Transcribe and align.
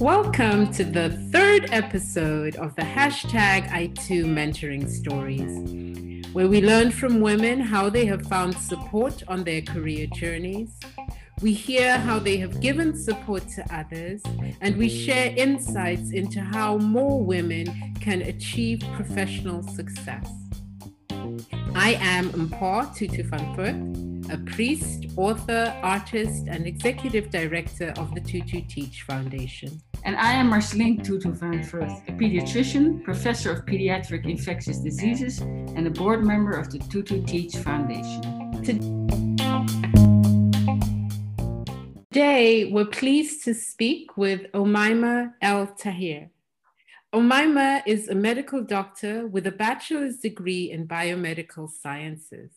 Welcome 0.00 0.72
to 0.72 0.84
the 0.84 1.10
third 1.30 1.68
episode 1.70 2.56
of 2.56 2.74
the 2.76 2.82
hashtag 2.82 3.68
ITOO 3.68 4.24
Mentoring 4.24 4.88
Stories, 4.88 6.32
where 6.32 6.48
we 6.48 6.62
learn 6.62 6.92
from 6.92 7.20
women 7.20 7.60
how 7.60 7.90
they 7.90 8.06
have 8.06 8.26
found 8.26 8.56
support 8.56 9.22
on 9.28 9.44
their 9.44 9.60
career 9.60 10.06
journeys. 10.14 10.70
We 11.42 11.52
hear 11.52 11.98
how 11.98 12.18
they 12.18 12.38
have 12.38 12.62
given 12.62 12.96
support 12.96 13.46
to 13.56 13.74
others, 13.74 14.22
and 14.62 14.78
we 14.78 14.88
share 14.88 15.34
insights 15.36 16.12
into 16.12 16.40
how 16.40 16.78
more 16.78 17.22
women 17.22 17.66
can 18.00 18.22
achieve 18.22 18.82
professional 18.94 19.62
success. 19.62 20.26
I 21.74 21.98
am 22.00 22.30
Mpho 22.30 22.96
Tutu 22.96 23.24
a 24.30 24.38
priest, 24.38 25.06
author, 25.16 25.76
artist, 25.82 26.46
and 26.46 26.64
executive 26.66 27.30
director 27.30 27.92
of 27.96 28.14
the 28.14 28.20
Tutu 28.20 28.60
Teach 28.62 29.02
Foundation. 29.02 29.80
And 30.04 30.16
I 30.16 30.32
am 30.32 30.48
Marceline 30.48 31.02
Tutu 31.02 31.32
van 31.32 31.64
Furth, 31.64 32.02
a 32.08 32.12
pediatrician, 32.12 33.02
professor 33.02 33.50
of 33.52 33.66
pediatric 33.66 34.24
infectious 34.26 34.78
diseases, 34.78 35.40
and 35.40 35.84
a 35.86 35.90
board 35.90 36.24
member 36.24 36.52
of 36.52 36.70
the 36.70 36.78
Tutu 36.78 37.24
Teach 37.24 37.56
Foundation. 37.56 38.22
Today, 42.12 42.70
we're 42.72 42.86
pleased 42.86 43.44
to 43.44 43.54
speak 43.54 44.16
with 44.16 44.42
Omaima 44.52 45.32
El 45.42 45.66
Tahir. 45.66 46.30
Omaima 47.12 47.82
is 47.84 48.08
a 48.08 48.14
medical 48.14 48.62
doctor 48.62 49.26
with 49.26 49.48
a 49.48 49.52
bachelor's 49.52 50.18
degree 50.18 50.70
in 50.70 50.86
biomedical 50.86 51.68
sciences. 51.68 52.52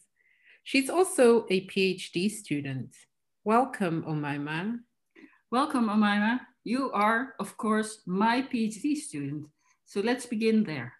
She's 0.63 0.89
also 0.89 1.45
a 1.49 1.67
PhD 1.67 2.31
student. 2.31 2.95
Welcome, 3.43 4.03
Omaima. 4.07 4.79
Welcome, 5.51 5.89
Omaima. 5.89 6.39
You 6.63 6.89
are, 6.91 7.35
of 7.39 7.57
course, 7.57 8.01
my 8.05 8.41
PhD 8.41 8.95
student. 8.95 9.47
So 9.85 9.99
let's 9.99 10.25
begin 10.25 10.63
there. 10.63 10.93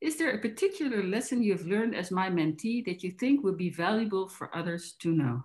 Is 0.00 0.16
there 0.16 0.30
a 0.30 0.38
particular 0.38 1.02
lesson 1.02 1.42
you've 1.42 1.66
learned 1.66 1.94
as 1.94 2.10
my 2.10 2.30
mentee 2.30 2.82
that 2.86 3.02
you 3.02 3.10
think 3.10 3.44
would 3.44 3.58
be 3.58 3.68
valuable 3.68 4.28
for 4.28 4.48
others 4.56 4.96
to 5.00 5.12
know? 5.12 5.44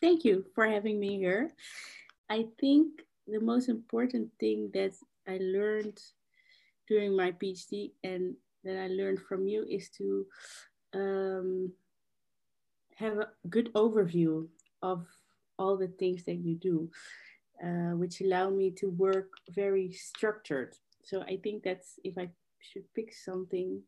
Thank 0.00 0.24
you 0.24 0.46
for 0.54 0.66
having 0.66 0.98
me 0.98 1.18
here. 1.18 1.52
I 2.30 2.46
think 2.58 3.02
the 3.28 3.40
most 3.40 3.68
important 3.68 4.30
thing 4.40 4.70
that 4.72 4.92
I 5.28 5.36
learned 5.38 6.00
during 6.88 7.14
my 7.14 7.32
PhD 7.32 7.92
and 8.02 8.34
that 8.64 8.80
I 8.82 8.88
learned 8.88 9.20
from 9.28 9.46
you 9.46 9.66
is 9.68 9.90
to 9.98 10.26
um, 10.94 11.72
have 13.00 13.18
a 13.18 13.28
good 13.48 13.72
overview 13.74 14.46
of 14.82 15.06
all 15.58 15.76
the 15.76 15.92
things 15.98 16.24
that 16.24 16.38
you 16.46 16.54
do 16.54 16.90
uh, 17.62 17.92
which 17.96 18.20
allow 18.20 18.50
me 18.50 18.70
to 18.70 18.86
work 18.90 19.28
very 19.50 19.92
structured. 19.92 20.74
So 21.04 21.22
I 21.22 21.38
think 21.42 21.62
that's 21.62 21.98
if 22.04 22.16
I 22.16 22.30
should 22.58 22.84
pick 22.94 23.12
something, 23.12 23.82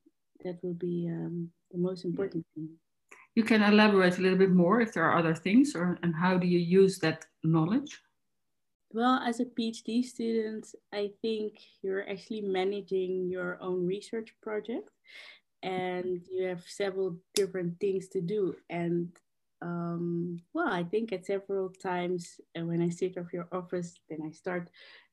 that 0.45 0.59
will 0.63 0.75
be 0.75 1.09
um, 1.11 1.49
the 1.71 1.79
most 1.79 2.05
important 2.05 2.45
thing. 2.55 2.69
You 3.35 3.45
can 3.45 3.63
elaborate 3.63 4.19
a 4.19 4.21
little 4.21 4.39
bit 4.39 4.51
more 4.51 4.81
if 4.81 4.93
there 4.93 5.05
are 5.05 5.17
other 5.17 5.35
things, 5.35 5.75
or 5.75 5.99
and 6.03 6.15
how 6.15 6.37
do 6.37 6.47
you 6.47 6.59
use 6.59 6.99
that 6.99 7.25
knowledge? 7.43 8.01
Well, 8.93 9.23
as 9.27 9.41
a 9.41 9.47
PhD 9.47 10.05
student, 10.05 10.67
I 10.93 11.13
think 11.23 11.55
you're 11.81 12.07
actually 12.11 12.43
managing 12.43 13.31
your 13.31 13.57
own 13.63 13.87
research 13.87 14.35
project 14.43 14.91
and 15.63 16.21
you 16.31 16.45
have 16.47 16.63
several 16.67 17.17
different 17.35 17.79
things 17.81 18.09
to 18.09 18.21
do. 18.21 18.57
And 18.71 19.09
um, 19.61 20.41
well, 20.53 20.69
I 20.69 20.83
think 20.85 21.13
at 21.13 21.27
several 21.27 21.71
times 21.71 22.41
uh, 22.59 22.65
when 22.65 22.83
I 22.83 22.89
sit 22.89 23.17
off 23.17 23.33
your 23.33 23.49
office, 23.53 23.95
then 24.09 24.21
I 24.27 24.33
start 24.33 24.71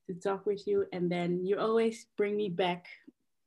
to 0.08 0.14
talk 0.14 0.46
with 0.46 0.66
you, 0.66 0.86
and 0.92 1.10
then 1.10 1.44
you 1.44 1.58
always 1.58 2.06
bring 2.16 2.36
me 2.36 2.48
back 2.48 2.86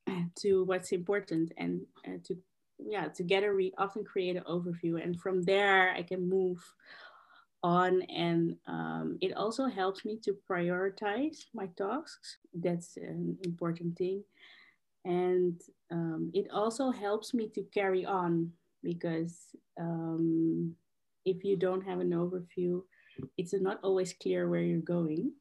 to 0.40 0.64
what's 0.64 0.92
important 0.92 1.52
and 1.58 1.82
uh, 2.08 2.18
to 2.26 2.38
yeah 2.80 3.08
together 3.08 3.56
we 3.56 3.74
often 3.78 4.04
create 4.04 4.36
an 4.36 4.44
overview. 4.44 5.02
And 5.02 5.20
from 5.20 5.42
there 5.44 5.92
i 5.92 6.02
can 6.02 6.28
move 6.28 6.62
on 7.64 8.02
and 8.04 8.58
um, 8.68 9.18
it 9.22 9.34
also 9.36 9.68
helps 9.68 10.04
me 10.04 10.20
to 10.24 10.36
prioritize 10.50 11.46
my 11.54 11.68
tasks. 11.78 12.38
That's 12.54 12.98
an 12.98 13.38
important 13.46 13.98
thing 13.98 14.24
and 15.06 15.62
um, 15.92 16.32
it 16.34 16.48
also 16.52 16.92
helps 16.92 17.34
me 17.34 17.50
to 17.50 17.64
carry 17.74 18.06
on 18.06 18.52
because 18.82 19.48
um, 19.80 20.76
if 21.26 21.44
you 21.44 21.56
don't 21.56 21.86
have 21.86 22.00
an 22.00 22.12
overview, 22.12 22.82
it's 23.38 23.54
not 23.54 23.80
always 23.84 24.14
clear 24.14 24.50
where 24.50 24.62
you're 24.62 24.80
going. 24.80 25.32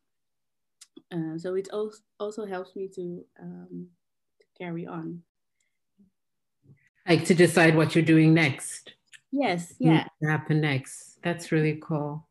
Uh, 1.11 1.39
so 1.39 1.55
it 1.55 1.69
also, 1.73 1.99
also 2.19 2.47
helps 2.47 2.77
me 2.77 2.89
to, 2.89 3.25
um, 3.41 3.87
to 4.41 4.47
carry 4.59 4.87
on. 4.87 5.23
Like 7.09 7.25
to 7.27 7.35
decide 7.35 7.77
what 7.77 7.95
you're 7.95 8.05
doing 8.05 8.33
next. 8.33 8.95
Yes, 9.33 9.75
yeah. 9.79 10.07
What 10.19 10.31
happen 10.31 10.61
next. 10.61 11.19
That's 11.23 11.51
really 11.51 11.81
cool. 11.83 12.27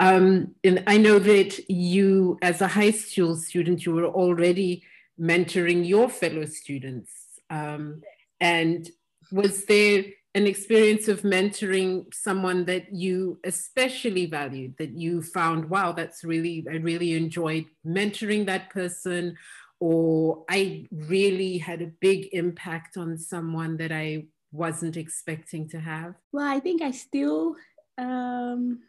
Um, 0.00 0.54
and 0.64 0.82
I 0.86 0.96
know 0.96 1.18
that 1.18 1.70
you, 1.70 2.38
as 2.42 2.60
a 2.60 2.68
high 2.68 2.92
school 2.92 3.36
student, 3.36 3.84
you 3.84 3.92
were 3.92 4.06
already 4.06 4.82
mentoring 5.20 5.86
your 5.86 6.08
fellow 6.08 6.44
students. 6.44 7.12
Um, 7.50 8.02
and 8.40 8.88
was 9.32 9.64
there 9.66 10.04
an 10.36 10.46
experience 10.46 11.08
of 11.08 11.22
mentoring 11.22 12.12
someone 12.12 12.66
that 12.66 12.92
you 12.92 13.40
especially 13.42 14.26
valued 14.26 14.74
that 14.78 14.90
you 14.90 15.22
found 15.22 15.70
wow 15.70 15.92
that's 15.92 16.22
really 16.22 16.64
i 16.70 16.74
really 16.74 17.14
enjoyed 17.14 17.64
mentoring 17.86 18.44
that 18.44 18.68
person 18.68 19.34
or 19.80 20.44
i 20.50 20.86
really 20.92 21.56
had 21.56 21.80
a 21.80 21.92
big 22.00 22.28
impact 22.32 22.98
on 22.98 23.16
someone 23.16 23.78
that 23.78 23.90
i 23.90 24.22
wasn't 24.52 24.96
expecting 24.96 25.66
to 25.66 25.80
have 25.80 26.14
well 26.32 26.46
i 26.46 26.60
think 26.60 26.82
i 26.82 26.90
still 26.90 27.56
um, 27.98 28.80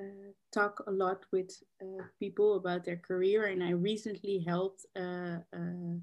uh, 0.00 0.32
talk 0.54 0.82
a 0.86 0.90
lot 0.90 1.24
with 1.32 1.50
uh, 1.82 2.04
people 2.20 2.56
about 2.56 2.84
their 2.84 3.00
career 3.08 3.46
and 3.46 3.62
i 3.62 3.70
recently 3.70 4.44
helped 4.46 4.86
uh, 4.96 5.38
uh 5.52 5.96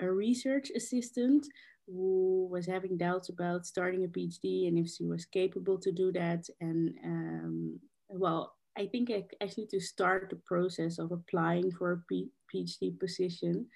a 0.00 0.10
research 0.10 0.70
assistant 0.74 1.46
who 1.86 2.48
was 2.50 2.66
having 2.66 2.96
doubts 2.96 3.28
about 3.28 3.66
starting 3.66 4.04
a 4.04 4.08
PhD 4.08 4.68
and 4.68 4.78
if 4.78 4.88
she 4.90 5.04
was 5.04 5.26
capable 5.26 5.78
to 5.78 5.92
do 5.92 6.12
that. 6.12 6.46
And 6.60 6.94
um, 7.04 7.80
well, 8.08 8.54
I 8.76 8.86
think 8.86 9.10
actually 9.40 9.66
to 9.66 9.80
start 9.80 10.30
the 10.30 10.36
process 10.36 10.98
of 10.98 11.12
applying 11.12 11.70
for 11.70 11.92
a 11.92 12.14
PhD 12.54 12.98
position. 12.98 13.66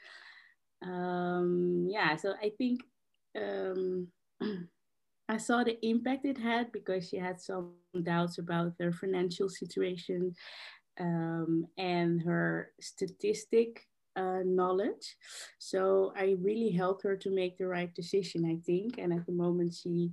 Um, 0.82 1.86
yeah, 1.90 2.16
so 2.16 2.34
I 2.42 2.52
think 2.56 2.80
um, 3.36 4.08
I 5.28 5.36
saw 5.36 5.62
the 5.62 5.78
impact 5.86 6.24
it 6.24 6.38
had 6.38 6.72
because 6.72 7.08
she 7.08 7.18
had 7.18 7.40
some 7.40 7.72
doubts 8.02 8.38
about 8.38 8.72
her 8.80 8.92
financial 8.92 9.48
situation 9.48 10.34
um, 10.98 11.66
and 11.76 12.22
her 12.22 12.72
statistic 12.80 13.86
uh, 14.16 14.40
knowledge. 14.44 15.16
So 15.58 16.12
I 16.16 16.36
really 16.40 16.70
helped 16.70 17.02
her 17.04 17.16
to 17.16 17.30
make 17.30 17.58
the 17.58 17.66
right 17.66 17.94
decision, 17.94 18.44
I 18.46 18.56
think. 18.64 18.98
And 18.98 19.12
at 19.12 19.26
the 19.26 19.32
moment, 19.32 19.74
she 19.74 20.12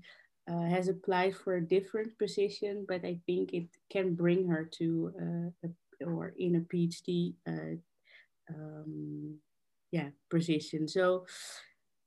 uh, 0.51 0.63
has 0.63 0.89
applied 0.89 1.35
for 1.35 1.55
a 1.55 1.65
different 1.65 2.17
position, 2.19 2.85
but 2.87 3.03
I 3.05 3.19
think 3.25 3.53
it 3.53 3.67
can 3.89 4.15
bring 4.15 4.47
her 4.47 4.69
to 4.79 5.13
uh, 5.19 5.67
a, 5.67 6.05
or 6.05 6.33
in 6.37 6.57
a 6.57 6.59
PhD, 6.59 7.33
uh, 7.47 7.77
um, 8.53 9.39
yeah, 9.91 10.09
position. 10.29 10.87
So. 10.87 11.25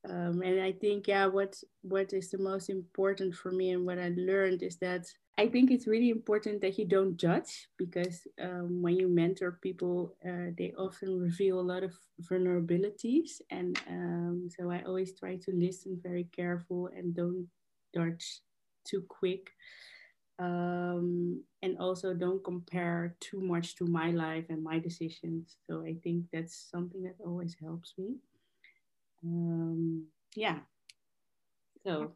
Um, 0.09 0.43
and 0.43 0.61
I 0.61 0.73
think, 0.73 1.09
yeah, 1.09 1.27
what 1.27 1.63
what 1.83 2.13
is 2.13 2.31
the 2.31 2.39
most 2.39 2.71
important 2.71 3.35
for 3.35 3.51
me 3.51 3.71
and 3.71 3.85
what 3.85 3.99
I 3.99 4.11
learned 4.17 4.63
is 4.63 4.77
that 4.79 5.07
I 5.37 5.49
think 5.49 5.71
it's 5.71 5.87
really 5.87 6.11
important 6.11 6.61
that 6.63 6.79
you 6.79 6.85
don't 6.85 7.17
judge 7.17 7.69
because 7.77 8.27
um, 8.43 8.83
when 8.83 8.97
you 8.97 9.09
mentor 9.09 9.59
people, 9.62 10.17
uh, 10.27 10.50
they 10.56 10.73
often 10.77 11.21
reveal 11.21 11.61
a 11.61 11.62
lot 11.62 11.85
of 11.85 11.95
vulnerabilities. 12.23 13.41
And 13.50 13.79
um, 13.89 14.49
so 14.56 14.71
I 14.71 14.83
always 14.83 15.17
try 15.19 15.37
to 15.37 15.53
listen 15.53 16.01
very 16.03 16.25
careful 16.35 16.89
and 16.97 17.15
don't 17.15 17.47
judge 17.94 18.41
too 18.85 19.03
quick. 19.09 19.51
Um, 20.39 21.43
and 21.62 21.79
also 21.79 22.15
don't 22.15 22.43
compare 22.44 23.17
too 23.21 23.41
much 23.41 23.75
to 23.77 23.87
my 23.87 24.11
life 24.12 24.47
and 24.51 24.62
my 24.62 24.79
decisions. 24.79 25.56
So 25.69 25.85
I 25.85 25.94
think 26.03 26.27
that's 26.33 26.55
something 26.71 27.03
that 27.05 27.17
always 27.25 27.56
helps 27.61 27.94
me. 27.99 28.17
Um, 29.25 30.06
yeah. 30.35 30.59
So 31.85 32.12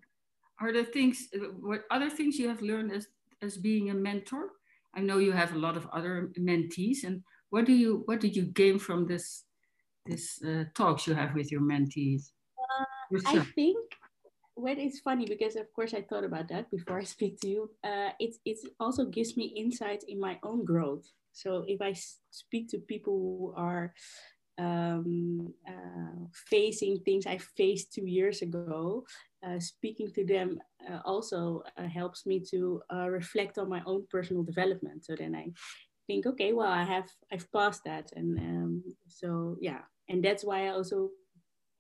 are 0.63 0.73
there 0.73 0.85
things 0.85 1.29
what 1.61 1.85
other 1.91 2.09
things 2.09 2.39
you 2.39 2.49
have 2.49 2.63
learned 2.63 2.93
as 2.93 3.09
as 3.43 3.57
being 3.57 3.91
a 3.91 3.95
mentor 3.95 4.51
i 4.95 5.01
know 5.01 5.19
you 5.19 5.33
have 5.33 5.53
a 5.53 5.59
lot 5.59 5.77
of 5.77 5.87
other 5.93 6.31
mentees 6.39 7.05
and 7.05 7.23
what 7.51 7.65
do 7.65 7.73
you 7.73 8.03
what 8.07 8.21
did 8.21 8.37
you 8.37 8.45
gain 8.45 8.79
from 8.79 9.07
this 9.07 9.45
this 10.07 10.41
uh, 10.45 10.65
talks 10.75 11.07
you 11.07 11.15
have 11.15 11.35
with 11.35 11.51
your 11.51 11.61
mentees 11.61 12.31
uh, 13.13 13.19
i 13.27 13.41
think 13.57 13.79
what 14.55 14.79
is 14.79 15.01
funny 15.01 15.25
because 15.27 15.57
of 15.57 15.73
course 15.73 15.95
I 15.95 16.03
thought 16.03 16.25
about 16.25 16.49
that 16.49 16.71
before 16.71 17.01
I 17.01 17.05
speak 17.17 17.41
to 17.41 17.49
you. 17.49 17.71
Uh, 17.83 18.11
it 18.21 18.37
it 18.45 18.59
also 18.79 19.07
gives 19.07 19.35
me 19.35 19.47
insight 19.57 20.05
in 20.07 20.21
my 20.21 20.39
own 20.43 20.67
growth. 20.67 21.09
So 21.33 21.65
if 21.67 21.81
I 21.81 21.95
speak 22.31 22.69
to 22.69 22.79
people 22.79 23.15
who 23.15 23.55
are 23.57 23.95
um, 24.63 25.55
uh, 25.67 26.27
facing 26.51 26.99
things 27.01 27.27
I 27.27 27.39
faced 27.57 27.93
two 27.93 28.07
years 28.07 28.43
ago, 28.43 29.05
uh, 29.47 29.59
speaking 29.59 30.11
to 30.13 30.25
them 30.25 30.49
uh, 30.89 31.01
also 31.05 31.63
uh, 31.77 31.89
helps 31.89 32.27
me 32.27 32.41
to 32.51 32.83
uh, 32.95 33.09
reflect 33.09 33.59
on 33.59 33.69
my 33.69 33.83
own 33.87 34.07
personal 34.11 34.43
development. 34.43 35.05
So 35.05 35.15
then 35.17 35.35
I 35.35 35.47
think, 36.07 36.27
okay, 36.27 36.53
well, 36.53 36.71
I 36.71 36.85
have 36.85 37.09
I've 37.33 37.51
passed 37.53 37.83
that, 37.85 38.13
and 38.17 38.39
um, 38.39 38.83
so 39.09 39.57
yeah, 39.61 39.83
and 40.09 40.23
that's 40.25 40.45
why 40.45 40.67
I 40.67 40.71
also 40.71 41.11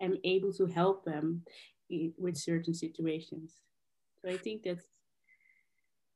am 0.00 0.16
able 0.24 0.52
to 0.54 0.66
help 0.66 1.04
them 1.04 1.42
with 2.18 2.36
certain 2.36 2.74
situations. 2.74 3.60
So 4.20 4.30
I 4.30 4.38
think 4.38 4.62
that's 4.62 4.86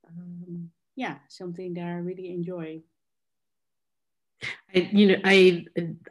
um, 0.09 0.71
yeah 0.97 1.17
something 1.29 1.75
that 1.75 1.85
I 1.85 1.99
really 2.09 2.31
enjoy. 2.31 2.83
I, 4.75 4.89
you 4.93 5.07
know, 5.09 5.21
I 5.25 5.65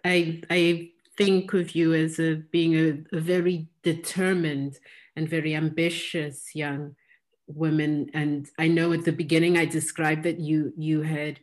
I 0.04 0.42
I 0.50 0.92
think 1.18 1.54
of 1.54 1.76
you 1.76 1.94
as 1.94 2.20
a 2.20 2.36
being 2.52 2.76
a, 2.76 3.18
a 3.18 3.20
very 3.20 3.68
determined 3.84 4.78
and 5.16 5.30
very 5.30 5.56
ambitious 5.56 6.54
young 6.54 6.96
woman. 7.48 8.10
And 8.14 8.50
I 8.58 8.68
know 8.68 8.92
at 8.94 9.06
the 9.06 9.12
beginning 9.12 9.58
I 9.58 9.66
described 9.66 10.24
that 10.24 10.40
you 10.40 10.74
you 10.76 11.02
had 11.02 11.40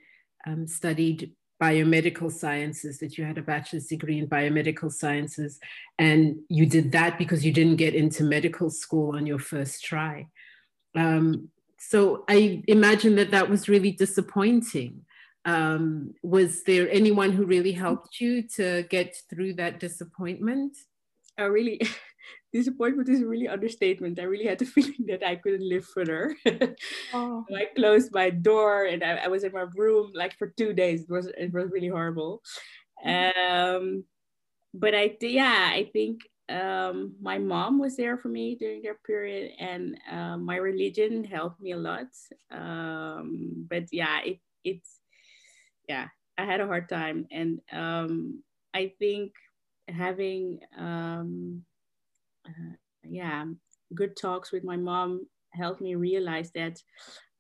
um, 0.47 0.67
studied 0.67 1.33
biomedical 1.63 2.31
sciences, 2.31 2.99
that 2.99 3.17
you 3.17 3.25
had 3.25 3.39
a 3.39 3.43
bachelor's 3.43 3.87
degree 3.87 4.19
in 4.19 4.27
biomedical 4.27 4.91
sciences, 4.91 5.61
and 5.99 6.37
you 6.49 6.67
did 6.67 6.91
that 6.93 7.19
because 7.19 7.45
you 7.45 7.53
didn't 7.53 7.77
get 7.77 7.95
into 7.95 8.25
medical 8.25 8.69
school 8.69 9.15
on 9.15 9.27
your 9.27 9.39
first 9.39 9.85
try. 9.85 10.27
Um, 10.97 11.49
so 11.79 12.25
I 12.29 12.63
imagine 12.67 13.15
that 13.17 13.31
that 13.31 13.49
was 13.49 13.69
really 13.69 13.93
disappointing. 13.93 15.05
Um, 15.45 16.15
was 16.23 16.63
there 16.63 16.89
anyone 16.91 17.33
who 17.33 17.45
really 17.45 17.73
helped 17.73 18.21
you 18.21 18.47
to 18.57 18.85
get 18.85 19.17
through 19.29 19.55
that 19.55 19.81
disappointment? 19.81 20.77
I 21.37 21.45
really, 21.45 21.81
disappointment 22.53 23.09
is 23.09 23.23
really 23.23 23.49
understatement. 23.49 24.21
I 24.21 24.25
really 24.25 24.47
had 24.47 24.59
the 24.59 24.65
feeling 24.75 25.07
that 25.09 25.27
I 25.27 25.37
couldn't 25.37 25.69
live 25.69 25.85
further. 25.85 26.37
oh. 27.15 27.45
so 27.49 27.57
I 27.57 27.67
closed 27.75 28.13
my 28.13 28.31
door 28.31 28.85
and 28.85 29.03
I, 29.03 29.17
I, 29.25 29.29
was 29.29 29.45
in 29.45 29.53
my 29.53 29.67
room 29.75 30.13
like 30.15 30.37
for 30.39 30.49
two 30.57 30.73
days. 30.73 31.03
It 31.03 31.11
was 31.11 31.27
it 31.27 31.53
was 31.53 31.71
really 31.71 31.89
horrible. 31.89 32.43
Um, 33.05 34.05
but 34.75 34.95
I 34.95 35.17
yeah 35.21 35.71
I 35.73 35.91
think 35.93 36.21
um, 36.49 37.15
my 37.21 37.39
mom 37.39 37.79
was 37.79 37.97
there 37.97 38.17
for 38.17 38.29
me 38.29 38.55
during 38.55 38.83
that 38.83 39.03
period, 39.05 39.53
and 39.59 39.97
uh, 40.11 40.37
my 40.37 40.57
religion 40.57 41.25
helped 41.25 41.61
me 41.61 41.73
a 41.73 41.77
lot. 41.77 42.09
Um, 42.51 43.67
but 43.69 43.85
yeah, 43.91 44.21
it 44.25 44.39
it's 44.65 44.99
yeah 45.89 46.09
I 46.39 46.45
had 46.45 46.61
a 46.61 46.67
hard 46.67 46.89
time, 46.89 47.27
and 47.31 47.61
um, 47.73 48.43
I 48.73 48.93
think 48.99 49.33
having 49.89 50.61
um, 50.79 51.63
uh, 52.47 52.77
yeah, 53.05 53.45
good 53.95 54.17
talks 54.17 54.53
with 54.53 54.65
my 54.65 54.77
mom 54.77 55.27
helped 55.53 55.81
me 55.81 55.95
realize 55.95 56.51
that 56.53 56.83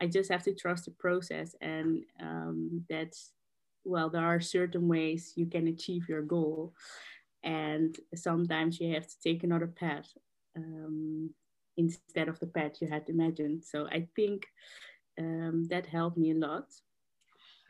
I 0.00 0.06
just 0.06 0.30
have 0.30 0.42
to 0.44 0.54
trust 0.54 0.86
the 0.86 0.90
process 0.92 1.54
and 1.60 2.04
um, 2.20 2.84
that, 2.90 3.14
well, 3.84 4.10
there 4.10 4.24
are 4.26 4.40
certain 4.40 4.88
ways 4.88 5.32
you 5.36 5.46
can 5.46 5.68
achieve 5.68 6.08
your 6.08 6.22
goal. 6.22 6.74
And 7.44 7.96
sometimes 8.14 8.80
you 8.80 8.94
have 8.94 9.06
to 9.08 9.20
take 9.22 9.44
another 9.44 9.66
path 9.68 10.08
um, 10.56 11.30
instead 11.76 12.28
of 12.28 12.38
the 12.40 12.46
path 12.46 12.80
you 12.80 12.88
had 12.88 13.08
imagined. 13.08 13.64
So 13.64 13.86
I 13.88 14.08
think 14.16 14.46
um, 15.18 15.66
that 15.70 15.86
helped 15.86 16.18
me 16.18 16.32
a 16.32 16.34
lot. 16.34 16.66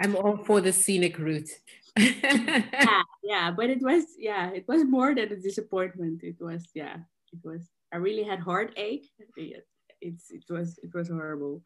I'm 0.02 0.16
all 0.16 0.36
for 0.36 0.60
the 0.60 0.72
scenic 0.72 1.18
route. 1.18 1.48
yeah, 1.96 3.02
yeah, 3.22 3.50
but 3.50 3.70
it 3.70 3.80
was 3.80 4.04
yeah, 4.18 4.50
it 4.50 4.66
was 4.66 4.84
more 4.84 5.14
than 5.14 5.32
a 5.32 5.36
disappointment. 5.36 6.24
It 6.24 6.36
was 6.40 6.66
yeah, 6.74 6.96
it 7.32 7.38
was 7.44 7.70
I 7.92 7.98
really 7.98 8.24
had 8.24 8.40
heartache. 8.40 9.06
It, 9.36 9.64
it's 10.00 10.30
it 10.30 10.44
was 10.50 10.78
it 10.82 10.92
was 10.92 11.08
horrible. 11.08 11.62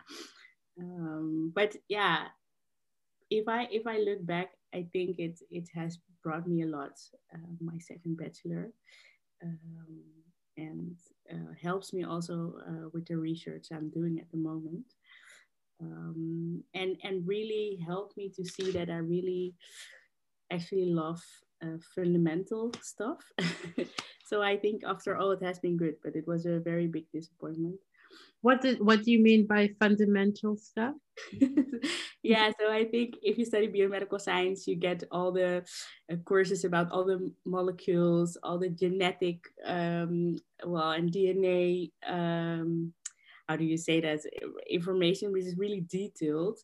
Um, 0.78 1.52
but 1.54 1.76
yeah, 1.88 2.26
if 3.30 3.48
I 3.48 3.68
if 3.70 3.86
I 3.86 3.98
look 3.98 4.26
back, 4.26 4.50
I 4.74 4.86
think 4.92 5.18
it 5.18 5.40
it 5.50 5.68
has 5.74 5.98
brought 6.22 6.46
me 6.46 6.62
a 6.62 6.66
lot. 6.66 7.00
Uh, 7.32 7.54
my 7.60 7.78
second 7.78 8.18
bachelor, 8.18 8.70
um, 9.42 10.02
and 10.58 10.96
uh, 11.32 11.54
helps 11.62 11.94
me 11.94 12.04
also 12.04 12.54
uh, 12.68 12.88
with 12.92 13.06
the 13.06 13.16
research 13.16 13.68
I'm 13.72 13.88
doing 13.88 14.18
at 14.18 14.30
the 14.30 14.36
moment. 14.36 14.92
Um, 15.80 16.64
and 16.74 16.96
and 17.04 17.26
really 17.28 17.78
helped 17.86 18.16
me 18.16 18.30
to 18.36 18.44
see 18.44 18.70
that 18.72 18.88
I 18.88 18.96
really 18.96 19.54
actually 20.50 20.86
love 20.86 21.22
uh, 21.62 21.78
fundamental 21.94 22.72
stuff. 22.82 23.18
so 24.26 24.42
I 24.42 24.56
think 24.56 24.82
after 24.86 25.16
all, 25.16 25.32
it 25.32 25.42
has 25.42 25.58
been 25.58 25.76
good, 25.76 25.96
but 26.02 26.16
it 26.16 26.26
was 26.26 26.46
a 26.46 26.60
very 26.60 26.86
big 26.86 27.04
disappointment. 27.12 27.76
What 28.42 28.60
do, 28.60 28.76
what 28.76 29.02
do 29.02 29.10
you 29.10 29.18
mean 29.18 29.46
by 29.46 29.70
fundamental 29.80 30.56
stuff? 30.56 30.94
yeah, 32.22 32.52
so 32.60 32.70
I 32.70 32.84
think 32.84 33.14
if 33.22 33.38
you 33.38 33.44
study 33.44 33.66
biomedical 33.66 34.20
science, 34.20 34.68
you 34.68 34.76
get 34.76 35.02
all 35.10 35.32
the 35.32 35.64
uh, 36.12 36.16
courses 36.24 36.64
about 36.64 36.92
all 36.92 37.04
the 37.04 37.32
molecules, 37.44 38.36
all 38.42 38.58
the 38.58 38.68
genetic, 38.68 39.40
um, 39.64 40.36
well, 40.64 40.92
and 40.92 41.10
DNA. 41.10 41.90
Um, 42.06 42.92
how 43.48 43.56
do 43.56 43.64
you 43.64 43.76
say 43.76 44.00
that 44.00 44.20
information 44.68 45.32
which 45.32 45.44
is 45.44 45.56
really 45.56 45.80
detailed. 45.80 46.58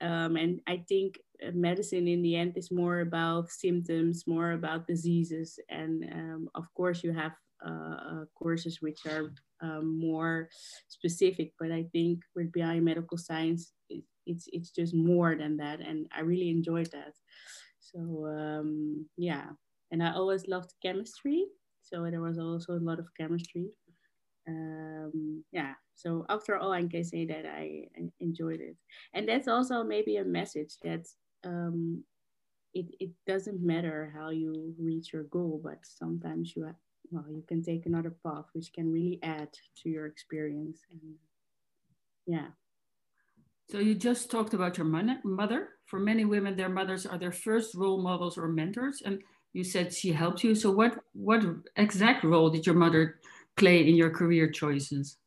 Um, 0.00 0.36
and 0.36 0.60
i 0.66 0.82
think 0.88 1.18
uh, 1.46 1.50
medicine 1.52 2.08
in 2.08 2.22
the 2.22 2.36
end 2.36 2.56
is 2.56 2.70
more 2.70 3.00
about 3.00 3.50
symptoms 3.50 4.24
more 4.26 4.52
about 4.52 4.86
diseases. 4.86 5.58
And 5.68 6.04
um, 6.12 6.48
of 6.54 6.64
course 6.74 7.04
you 7.04 7.12
have 7.12 7.32
uh, 7.66 7.96
uh, 8.12 8.24
courses 8.34 8.78
which 8.80 9.00
are 9.06 9.32
um, 9.60 10.00
more 10.00 10.48
specific 10.88 11.52
but 11.58 11.70
i 11.70 11.84
think 11.92 12.20
with 12.34 12.50
biomedical 12.52 13.18
science 13.18 13.72
it, 13.90 14.02
it's 14.26 14.48
it's 14.52 14.70
just 14.70 14.94
more 14.94 15.36
than 15.36 15.56
that. 15.58 15.80
And 15.80 16.06
i 16.16 16.20
really 16.20 16.50
enjoyed 16.50 16.90
that. 16.92 17.14
So 17.80 18.26
um, 18.26 19.06
yeah. 19.16 19.46
And 19.90 20.02
i 20.02 20.12
always 20.12 20.46
loved 20.48 20.72
chemistry. 20.82 21.44
So 21.82 22.08
there 22.10 22.20
was 22.22 22.38
also 22.38 22.74
a 22.74 22.86
lot 22.88 23.00
of 23.00 23.08
chemistry 23.18 23.70
um, 24.48 25.44
yeah 25.52 25.74
so 25.94 26.24
after 26.28 26.56
all 26.56 26.72
i 26.72 26.82
can 26.82 27.04
say 27.04 27.26
that 27.26 27.44
i 27.46 27.84
enjoyed 28.20 28.60
it. 28.60 28.76
And 29.14 29.28
that's 29.28 29.48
also 29.48 29.82
maybe 29.82 30.16
a 30.16 30.24
message 30.24 30.76
that 30.82 31.06
um, 31.44 32.04
it, 32.74 32.86
it 33.00 33.10
doesn't 33.26 33.60
matter 33.60 34.12
how 34.14 34.30
you 34.30 34.74
reach 34.78 35.12
your 35.12 35.24
goal 35.24 35.60
but 35.62 35.78
sometimes 35.82 36.54
you 36.56 36.64
have, 36.64 36.76
well 37.10 37.26
you 37.28 37.44
can 37.46 37.62
take 37.62 37.86
another 37.86 38.14
path 38.24 38.46
which 38.52 38.72
can 38.72 38.92
really 38.92 39.18
add 39.22 39.48
to 39.82 39.88
your 39.88 40.06
experience. 40.06 40.82
And 40.90 41.00
yeah. 42.26 42.46
So 43.70 43.78
you 43.78 43.94
just 43.94 44.30
talked 44.30 44.54
about 44.54 44.78
your 44.78 44.86
mother. 44.86 45.68
For 45.86 45.98
many 45.98 46.24
women 46.24 46.56
their 46.56 46.68
mothers 46.68 47.06
are 47.06 47.18
their 47.18 47.32
first 47.32 47.74
role 47.74 48.02
models 48.02 48.38
or 48.38 48.48
mentors 48.48 49.02
and 49.04 49.20
you 49.52 49.64
said 49.64 49.92
she 49.92 50.12
helped 50.12 50.44
you. 50.44 50.54
So 50.54 50.70
what 50.70 50.98
what 51.12 51.42
exact 51.76 52.24
role 52.24 52.50
did 52.50 52.66
your 52.66 52.76
mother 52.76 53.20
play 53.60 53.86
in 53.86 53.94
your 53.94 54.10
career 54.10 54.50
choices? 54.50 55.18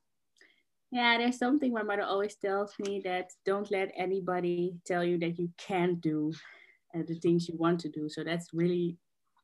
Yeah, 0.91 1.17
there's 1.17 1.37
something 1.37 1.71
my 1.71 1.83
mother 1.83 2.03
always 2.03 2.35
tells 2.35 2.73
me 2.79 3.01
that 3.05 3.31
don't 3.45 3.69
let 3.71 3.91
anybody 3.95 4.75
tell 4.85 5.03
you 5.03 5.17
that 5.19 5.39
you 5.39 5.49
can't 5.57 6.01
do 6.01 6.33
uh, 6.95 7.03
the 7.07 7.15
things 7.15 7.47
you 7.47 7.55
want 7.57 7.79
to 7.81 7.89
do. 7.89 8.09
So 8.09 8.23
that's 8.23 8.49
really 8.53 8.97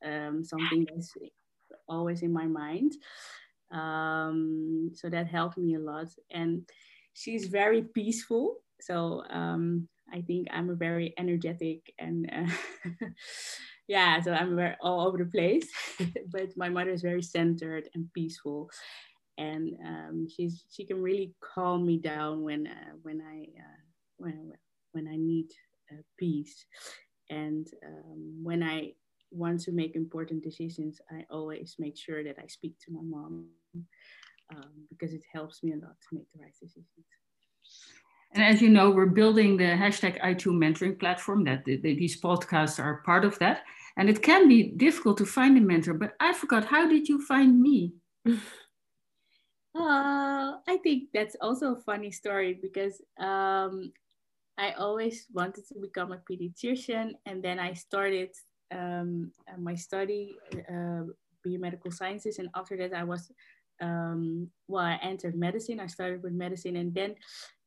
um, 0.05 0.43
something 0.43 0.85
that's 0.87 1.13
always 1.87 2.21
in 2.21 2.33
my 2.33 2.45
mind. 2.45 2.93
Um, 3.71 4.91
so 4.93 5.09
that 5.09 5.27
helped 5.27 5.57
me 5.57 5.75
a 5.75 5.79
lot. 5.79 6.09
And 6.31 6.69
she's 7.13 7.45
very 7.47 7.83
peaceful. 7.83 8.57
So 8.81 9.23
um, 9.29 9.87
I 10.13 10.21
think 10.21 10.47
I'm 10.51 10.69
a 10.69 10.75
very 10.75 11.13
energetic 11.17 11.93
and 11.97 12.29
uh, 12.31 12.51
yeah, 13.89 14.21
so 14.21 14.31
I'm 14.31 14.57
all 14.81 15.07
over 15.07 15.17
the 15.17 15.25
place. 15.25 15.67
but 16.31 16.55
my 16.55 16.69
mother 16.69 16.91
is 16.91 17.01
very 17.01 17.23
centered 17.23 17.89
and 17.95 18.07
peaceful, 18.13 18.69
and 19.39 19.73
um, 19.83 20.27
she's 20.29 20.63
she 20.69 20.85
can 20.85 21.01
really 21.01 21.33
calm 21.41 21.87
me 21.87 21.97
down 21.97 22.43
when 22.43 22.67
uh, 22.67 22.93
when 23.01 23.19
I 23.19 23.47
uh, 23.59 23.81
when 24.17 24.53
when 24.91 25.07
I 25.07 25.17
need 25.17 25.47
uh, 25.91 26.03
peace, 26.19 26.65
and 27.31 27.67
um, 27.83 28.39
when 28.43 28.61
I 28.61 28.93
want 29.31 29.59
to 29.61 29.71
make 29.71 29.95
important 29.95 30.43
decisions, 30.43 31.01
I 31.11 31.25
always 31.31 31.75
make 31.79 31.97
sure 31.97 32.23
that 32.23 32.37
I 32.37 32.45
speak 32.45 32.75
to 32.85 32.93
my 32.93 33.01
mom 33.03 33.47
um, 34.55 34.85
because 34.91 35.13
it 35.13 35.23
helps 35.33 35.63
me 35.63 35.71
a 35.71 35.77
lot 35.77 35.95
to 35.99 36.15
make 36.15 36.31
the 36.31 36.43
right 36.43 36.53
decisions. 36.61 36.85
And 38.33 38.43
as 38.43 38.61
you 38.61 38.69
know, 38.69 38.91
we're 38.91 39.07
building 39.07 39.57
the 39.57 39.63
hashtag 39.63 40.21
ITOO 40.21 40.53
mentoring 40.53 40.99
platform 40.99 41.43
that 41.45 41.65
the, 41.65 41.77
the, 41.77 41.95
these 41.95 42.21
podcasts 42.21 42.83
are 42.83 43.01
part 43.05 43.25
of 43.25 43.39
that. 43.39 43.63
And 43.97 44.09
it 44.09 44.21
can 44.21 44.47
be 44.47 44.71
difficult 44.77 45.17
to 45.17 45.25
find 45.25 45.57
a 45.57 45.61
mentor, 45.61 45.93
but 45.93 46.13
I 46.19 46.33
forgot, 46.33 46.65
how 46.65 46.87
did 46.87 47.09
you 47.09 47.21
find 47.25 47.61
me? 47.61 47.93
Uh, 49.75 50.57
I 50.67 50.77
think 50.81 51.09
that's 51.13 51.35
also 51.39 51.75
a 51.75 51.81
funny 51.81 52.09
story 52.09 52.57
because 52.59 53.01
um, 53.19 53.93
I 54.57 54.71
always 54.71 55.27
wanted 55.31 55.67
to 55.67 55.79
become 55.79 56.11
a 56.11 56.21
pediatrician, 56.29 57.11
and 57.27 57.41
then 57.41 57.59
I 57.59 57.73
started 57.73 58.29
um, 58.71 59.31
my 59.59 59.75
study 59.75 60.35
uh, 60.67 61.03
biomedical 61.45 61.93
sciences, 61.93 62.39
and 62.39 62.49
after 62.55 62.75
that 62.77 62.93
I 62.93 63.03
was 63.03 63.31
um, 63.79 64.49
well, 64.67 64.83
I 64.83 64.99
entered 65.01 65.35
medicine. 65.35 65.79
I 65.79 65.87
started 65.87 66.23
with 66.23 66.33
medicine, 66.33 66.75
and 66.75 66.93
then 66.93 67.15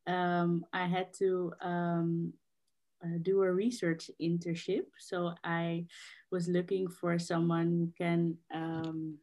um, 0.07 0.65
I 0.73 0.87
had 0.87 1.13
to 1.15 1.53
um, 1.61 2.33
uh, 3.05 3.19
do 3.23 3.43
a 3.43 3.53
research 3.53 4.11
internship. 4.21 4.85
So 4.99 5.35
I 5.45 5.87
was 6.31 6.49
looking 6.49 6.89
for 6.89 7.19
someone 7.19 7.71
who 7.71 7.93
can 7.99 8.37
um, 8.55 9.19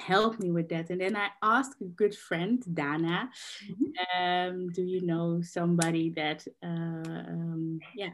help 0.00 0.38
me 0.38 0.50
with 0.50 0.68
that. 0.68 0.90
And 0.90 1.00
then 1.00 1.16
I 1.16 1.28
asked 1.42 1.80
a 1.80 1.84
good 1.84 2.14
friend, 2.14 2.62
Dana, 2.72 3.30
mm-hmm. 3.68 4.22
um, 4.22 4.68
do 4.70 4.82
you 4.82 5.04
know 5.04 5.40
somebody 5.42 6.10
that, 6.10 6.46
uh, 6.62 7.10
um, 7.32 7.80
yeah, 7.94 8.10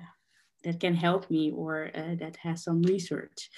that 0.65 0.81
can 0.81 0.95
help 0.95 1.31
me 1.31 1.53
or 1.53 1.91
uh, 1.95 2.15
that 2.17 2.37
has 2.37 2.65
some 2.65 2.83
research? 2.83 3.51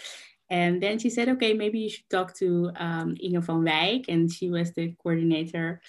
And 0.49 0.81
then 0.81 0.99
she 0.99 1.11
said, 1.11 1.29
okay, 1.29 1.55
maybe 1.55 1.81
you 1.81 1.91
should 1.91 2.09
talk 2.09 2.35
to 2.39 2.71
um, 2.77 3.17
Inge 3.21 3.45
van 3.45 3.65
Wijk. 3.65 4.05
And 4.09 4.31
she 4.33 4.51
was 4.51 4.73
the 4.73 4.95
coordinator 5.03 5.81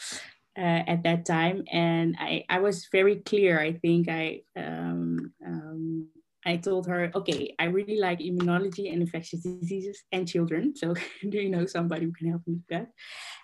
uh, 0.58 0.84
at 0.88 1.04
that 1.04 1.26
time. 1.26 1.64
And 1.72 2.16
I, 2.20 2.44
I 2.50 2.60
was 2.60 2.88
very 2.92 3.18
clear. 3.18 3.60
I 3.60 3.74
think 3.74 4.10
I, 4.10 4.42
um, 4.56 5.34
um, 5.46 6.08
I 6.46 6.58
told 6.58 6.88
her, 6.88 7.12
okay, 7.14 7.54
I 7.60 7.66
really 7.66 8.00
like 8.00 8.20
immunology 8.20 8.92
and 8.92 9.02
infectious 9.02 9.42
diseases 9.42 10.04
and 10.12 10.28
children. 10.28 10.76
So 10.76 10.96
do 11.30 11.38
you 11.38 11.50
know 11.50 11.66
somebody 11.66 12.06
who 12.06 12.14
can 12.14 12.30
help 12.30 12.42
me 12.48 12.56
with 12.56 12.68
that? 12.70 12.90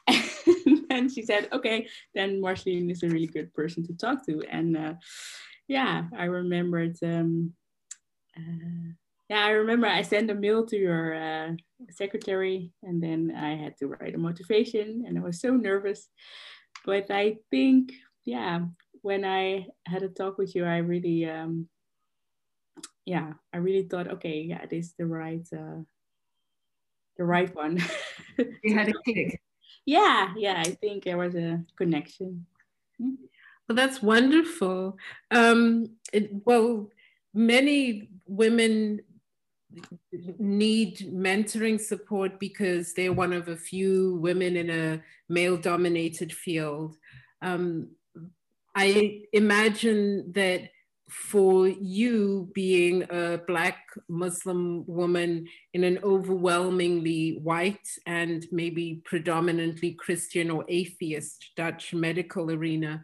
and 0.90 1.12
she 1.12 1.22
said, 1.22 1.50
okay, 1.52 1.88
then 2.16 2.42
Marceline 2.42 2.90
is 2.90 3.04
a 3.04 3.10
really 3.10 3.28
good 3.28 3.54
person 3.54 3.86
to 3.88 3.94
talk 3.94 4.26
to. 4.26 4.42
And 4.50 4.78
uh, 4.78 4.94
yeah, 5.68 6.06
I 6.18 6.26
remembered. 6.26 6.98
Um, 7.04 7.54
uh, 8.36 8.94
yeah, 9.30 9.46
I 9.46 9.52
remember 9.52 9.88
I 9.88 10.02
sent 10.02 10.30
a 10.30 10.36
mail 10.36 10.66
to 10.66 10.78
your 10.78 11.14
uh, 11.16 11.52
secretary, 11.90 12.72
and 12.84 13.02
then 13.02 13.34
I 13.36 13.56
had 13.56 13.78
to 13.78 13.88
write 13.88 14.16
a 14.16 14.18
motivation, 14.18 15.06
and 15.08 15.18
I 15.18 15.22
was 15.22 15.40
so 15.40 15.52
nervous. 15.52 16.10
But 16.86 17.10
I 17.10 17.38
think, 17.50 17.94
yeah, 18.26 18.66
when 19.02 19.26
I 19.26 19.68
had 19.86 20.04
a 20.04 20.10
talk 20.10 20.38
with 20.38 20.56
you, 20.56 20.66
I 20.66 20.78
really, 20.78 21.26
um, 21.30 21.68
yeah, 23.06 23.34
I 23.54 23.58
really 23.58 23.84
thought, 23.84 24.08
okay, 24.08 24.42
yeah, 24.42 24.66
this 24.66 24.88
is 24.88 24.94
the 24.98 25.06
right, 25.06 25.48
uh, 25.54 25.84
the 27.18 27.24
right 27.24 27.54
one. 27.56 27.82
you 28.64 28.76
had 28.76 28.90
a 28.90 28.94
click. 29.06 29.42
Yeah, 29.86 30.34
yeah, 30.38 30.64
I 30.66 30.72
think 30.72 31.04
there 31.04 31.18
was 31.18 31.36
a 31.36 31.64
connection. 31.78 32.46
Well, 33.00 33.76
that's 33.76 34.02
wonderful. 34.02 34.98
Um, 35.32 35.98
it, 36.12 36.32
well, 36.46 36.90
many 37.34 38.10
women 38.26 39.02
need 40.40 41.00
mentoring 41.14 41.80
support 41.80 42.40
because 42.40 42.94
they're 42.94 43.14
one 43.14 43.34
of 43.34 43.48
a 43.48 43.58
few 43.58 44.18
women 44.22 44.56
in 44.56 44.70
a 44.70 45.02
male 45.30 45.58
dominated 45.58 46.32
field. 46.32 46.96
Um, 47.42 47.90
I 48.76 49.24
imagine 49.34 50.32
that 50.34 50.70
for 51.10 51.68
you 51.68 52.50
being 52.56 53.04
a 53.10 53.40
Black 53.46 53.78
Muslim 54.10 54.84
woman 54.88 55.48
in 55.74 55.84
an 55.84 56.00
overwhelmingly 56.04 57.40
white 57.44 57.88
and 58.08 58.46
maybe 58.52 59.02
predominantly 59.06 59.94
Christian 59.94 60.50
or 60.50 60.66
atheist 60.70 61.52
Dutch 61.56 61.94
medical 61.94 62.50
arena 62.50 63.04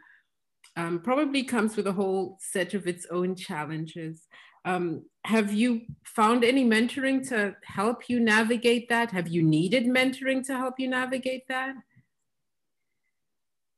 um, 0.75 1.01
probably 1.01 1.43
comes 1.43 1.75
with 1.75 1.87
a 1.87 1.91
whole 1.91 2.37
set 2.39 2.73
of 2.73 2.87
its 2.87 3.05
own 3.11 3.35
challenges. 3.35 4.27
Um, 4.65 5.03
have 5.29 5.53
you 5.53 5.81
found 6.03 6.43
any 6.43 6.65
mentoring 6.65 7.27
to 7.29 7.55
help 7.63 8.09
you 8.09 8.19
navigate 8.19 8.89
that? 8.89 9.11
Have 9.11 9.27
you 9.27 9.43
needed 9.43 9.85
mentoring 9.85 10.43
to 10.47 10.57
help 10.57 10.79
you 10.79 10.89
navigate 10.89 11.47
that? 11.47 11.75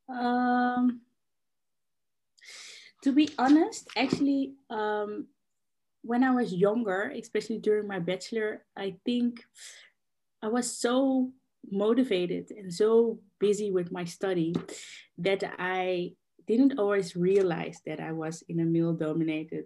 Um, 0.08 1.02
to 3.04 3.12
be 3.12 3.28
honest, 3.38 3.90
actually, 3.98 4.54
um, 4.70 5.28
when 6.04 6.24
I 6.24 6.32
was 6.32 6.54
younger, 6.54 7.12
especially 7.14 7.58
during 7.58 7.86
my 7.86 8.00
bachelor, 8.00 8.64
I 8.78 8.96
think 9.04 9.44
I 10.42 10.48
was 10.48 10.72
so 10.72 11.32
motivated 11.70 12.52
and 12.52 12.74
so 12.74 13.20
busy 13.40 13.72
with 13.72 13.92
my 13.92 14.06
study 14.06 14.56
that 15.18 15.44
I 15.60 16.14
didn't 16.48 16.80
always 16.80 17.18
realize 17.18 17.82
that 17.86 18.00
I 18.00 18.14
was 18.14 18.42
in 18.48 18.62
a 18.62 18.66
male 18.66 18.94
dominated 18.94 19.66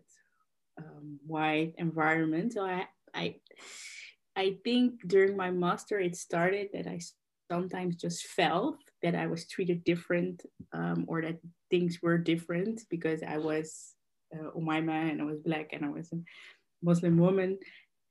um, 0.77 1.19
white 1.25 1.73
environment. 1.77 2.53
So 2.53 2.65
I, 2.65 2.87
I, 3.13 3.35
I 4.35 4.57
think 4.63 5.07
during 5.07 5.37
my 5.37 5.51
master, 5.51 5.99
it 5.99 6.15
started 6.15 6.69
that 6.73 6.87
I 6.87 6.99
sometimes 7.49 7.95
just 7.95 8.25
felt 8.25 8.77
that 9.03 9.15
I 9.15 9.27
was 9.27 9.47
treated 9.47 9.83
different 9.83 10.43
um, 10.73 11.05
or 11.07 11.21
that 11.21 11.39
things 11.69 11.99
were 12.01 12.17
different 12.17 12.81
because 12.89 13.21
I 13.23 13.37
was 13.37 13.93
uh, 14.33 14.49
Omaima 14.57 15.11
and 15.11 15.21
I 15.21 15.25
was 15.25 15.39
black 15.39 15.69
and 15.71 15.85
I 15.85 15.89
was 15.89 16.11
a 16.11 16.17
Muslim 16.81 17.17
woman. 17.17 17.59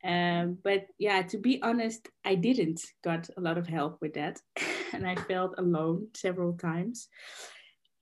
Um, 0.05 0.59
but 0.63 0.87
yeah, 0.99 1.23
to 1.23 1.39
be 1.39 1.63
honest, 1.63 2.09
I 2.25 2.35
didn't 2.35 2.83
got 3.03 3.29
a 3.37 3.41
lot 3.41 3.57
of 3.57 3.67
help 3.67 3.99
with 4.03 4.15
that, 4.15 4.39
and 4.93 5.07
I 5.07 5.15
felt 5.15 5.55
alone 5.57 6.09
several 6.15 6.53
times. 6.53 7.09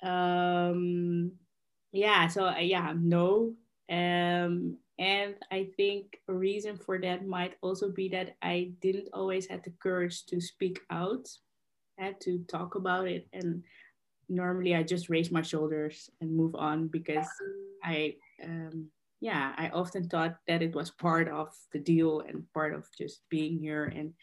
Um, 0.03 1.33
yeah, 1.93 2.27
so 2.27 2.47
uh, 2.47 2.59
yeah, 2.59 2.93
no, 2.99 3.55
um, 3.93 4.79
and 4.99 5.35
I 5.51 5.69
think 5.77 6.19
a 6.29 6.33
reason 6.33 6.79
for 6.79 6.99
that 6.99 7.27
might 7.27 7.57
also 7.61 7.91
be 7.91 8.09
that 8.09 8.37
I 8.41 8.73
didn't 8.81 9.09
always 9.13 9.47
have 9.49 9.63
the 9.63 9.73
courage 9.83 10.25
to 10.27 10.41
speak 10.41 10.81
out, 10.91 11.29
had 11.99 12.19
to 12.23 12.39
talk 12.49 12.75
about 12.75 13.07
it. 13.07 13.29
And 13.35 13.63
normally 14.29 14.75
I 14.75 14.83
just 14.83 15.11
raise 15.11 15.31
my 15.31 15.43
shoulders 15.43 16.09
and 16.21 16.35
move 16.35 16.55
on 16.55 16.89
because 16.89 17.27
I, 17.85 18.15
um, 18.43 18.89
yeah, 19.21 19.53
I 19.59 19.69
often 19.69 20.09
thought 20.09 20.37
that 20.49 20.63
it 20.63 20.75
was 20.75 20.91
part 20.91 21.29
of 21.29 21.49
the 21.73 21.79
deal 21.79 22.21
and 22.21 22.51
part 22.55 22.75
of 22.75 22.87
just 22.97 23.21
being 23.29 23.59
here. 23.59 23.93
And 23.95 24.15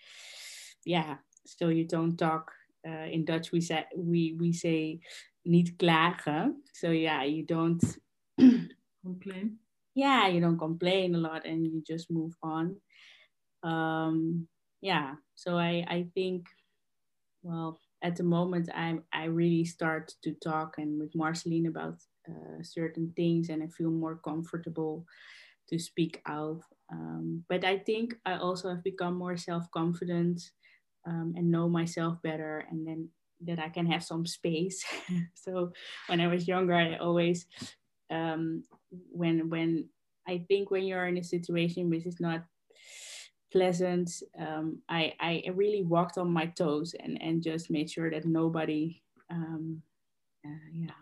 yeah, 0.84 1.18
so 1.46 1.70
you 1.70 1.86
don't 1.86 2.18
talk. 2.18 2.52
Uh, 2.88 3.12
in 3.12 3.26
Dutch, 3.26 3.52
we 3.52 3.60
say 3.60 3.86
we 3.94 4.34
we 4.40 4.54
say 4.54 5.02
niet 5.46 5.78
klagen. 5.78 6.54
So 6.74 6.92
yeah, 6.92 7.24
you 7.24 7.44
don't 7.44 7.84
complain? 9.04 9.58
Yeah 9.96 10.28
you 10.28 10.40
don't 10.42 10.58
complain 10.60 11.16
a 11.16 11.18
lot 11.20 11.46
and 11.46 11.66
you 11.66 11.84
just 11.86 12.12
move 12.12 12.34
on. 12.44 12.78
Um 13.64 14.48
yeah 14.82 15.16
so 15.36 15.58
i 15.58 15.84
i 15.90 16.08
think 16.16 16.46
well 17.44 17.80
at 18.02 18.16
the 18.16 18.24
moment 18.24 18.70
i 18.76 18.98
i 19.14 19.26
really 19.26 19.66
start 19.66 20.14
to 20.24 20.34
talk 20.36 20.76
and 20.78 21.00
with 21.00 21.16
marceline 21.16 21.68
about 21.68 21.96
uh, 22.30 22.62
certain 22.64 23.12
things 23.16 23.50
and 23.50 23.64
i 23.64 23.68
feel 23.68 23.92
more 23.92 24.18
comfortable 24.24 25.06
to 25.70 25.80
speak 25.80 26.22
out. 26.28 26.62
Um, 26.92 27.44
but 27.50 27.64
i 27.64 27.78
think 27.78 28.16
i 28.26 28.36
also 28.38 28.70
have 28.70 28.84
become 28.84 29.16
more 29.16 29.38
self-confident 29.38 30.42
um, 31.08 31.34
and 31.38 31.52
know 31.52 31.70
myself 31.70 32.22
better 32.24 32.66
and 32.70 32.88
then 32.88 33.10
that 33.42 33.60
i 33.60 33.70
can 33.70 33.86
have 33.88 34.04
some 34.04 34.26
space. 34.26 34.84
So 35.36 35.72
when 36.08 36.22
i 36.22 36.28
was 36.28 36.48
younger 36.48 36.74
i 36.76 36.98
always 36.98 37.48
um, 38.12 38.64
when 38.92 39.50
when 39.50 39.90
I 40.28 40.46
think 40.48 40.72
when 40.72 40.84
you're 40.84 41.08
in 41.08 41.18
a 41.18 41.24
situation 41.24 41.90
which 41.90 42.06
is 42.06 42.20
not 42.20 42.44
pleasant, 43.52 44.12
um, 44.38 44.82
I 44.90 45.14
I 45.20 45.44
really 45.54 45.84
walked 45.84 46.18
on 46.18 46.32
my 46.32 46.48
toes 46.48 46.96
and 47.00 47.22
and 47.22 47.44
just 47.44 47.72
made 47.72 47.90
sure 47.90 48.10
that 48.12 48.26
nobody, 48.26 49.02
um, 49.30 49.82
uh, 50.46 50.70
yeah, 50.74 51.00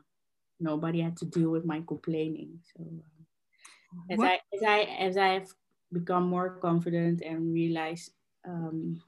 nobody 0.59 1.01
had 1.01 1.17
to 1.17 1.25
deal 1.25 1.49
with 1.49 1.65
my 1.65 1.81
complaining. 1.87 2.59
So 2.75 2.83
um, 2.83 4.05
as 4.11 4.17
what? 4.17 4.27
I 4.27 4.39
as 4.55 4.63
I 4.63 4.79
as 4.99 5.17
I've 5.17 5.53
become 5.91 6.27
more 6.27 6.59
confident 6.61 7.21
and 7.21 7.53
realize 7.53 8.09
um, 8.47 9.01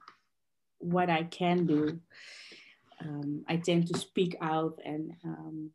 what 0.79 1.09
I 1.09 1.23
can 1.23 1.65
do, 1.65 1.99
um, 3.01 3.43
I 3.47 3.57
tend 3.57 3.87
to 3.87 3.97
speak 3.97 4.35
out 4.41 4.79
and 4.85 5.13
um, 5.23 5.71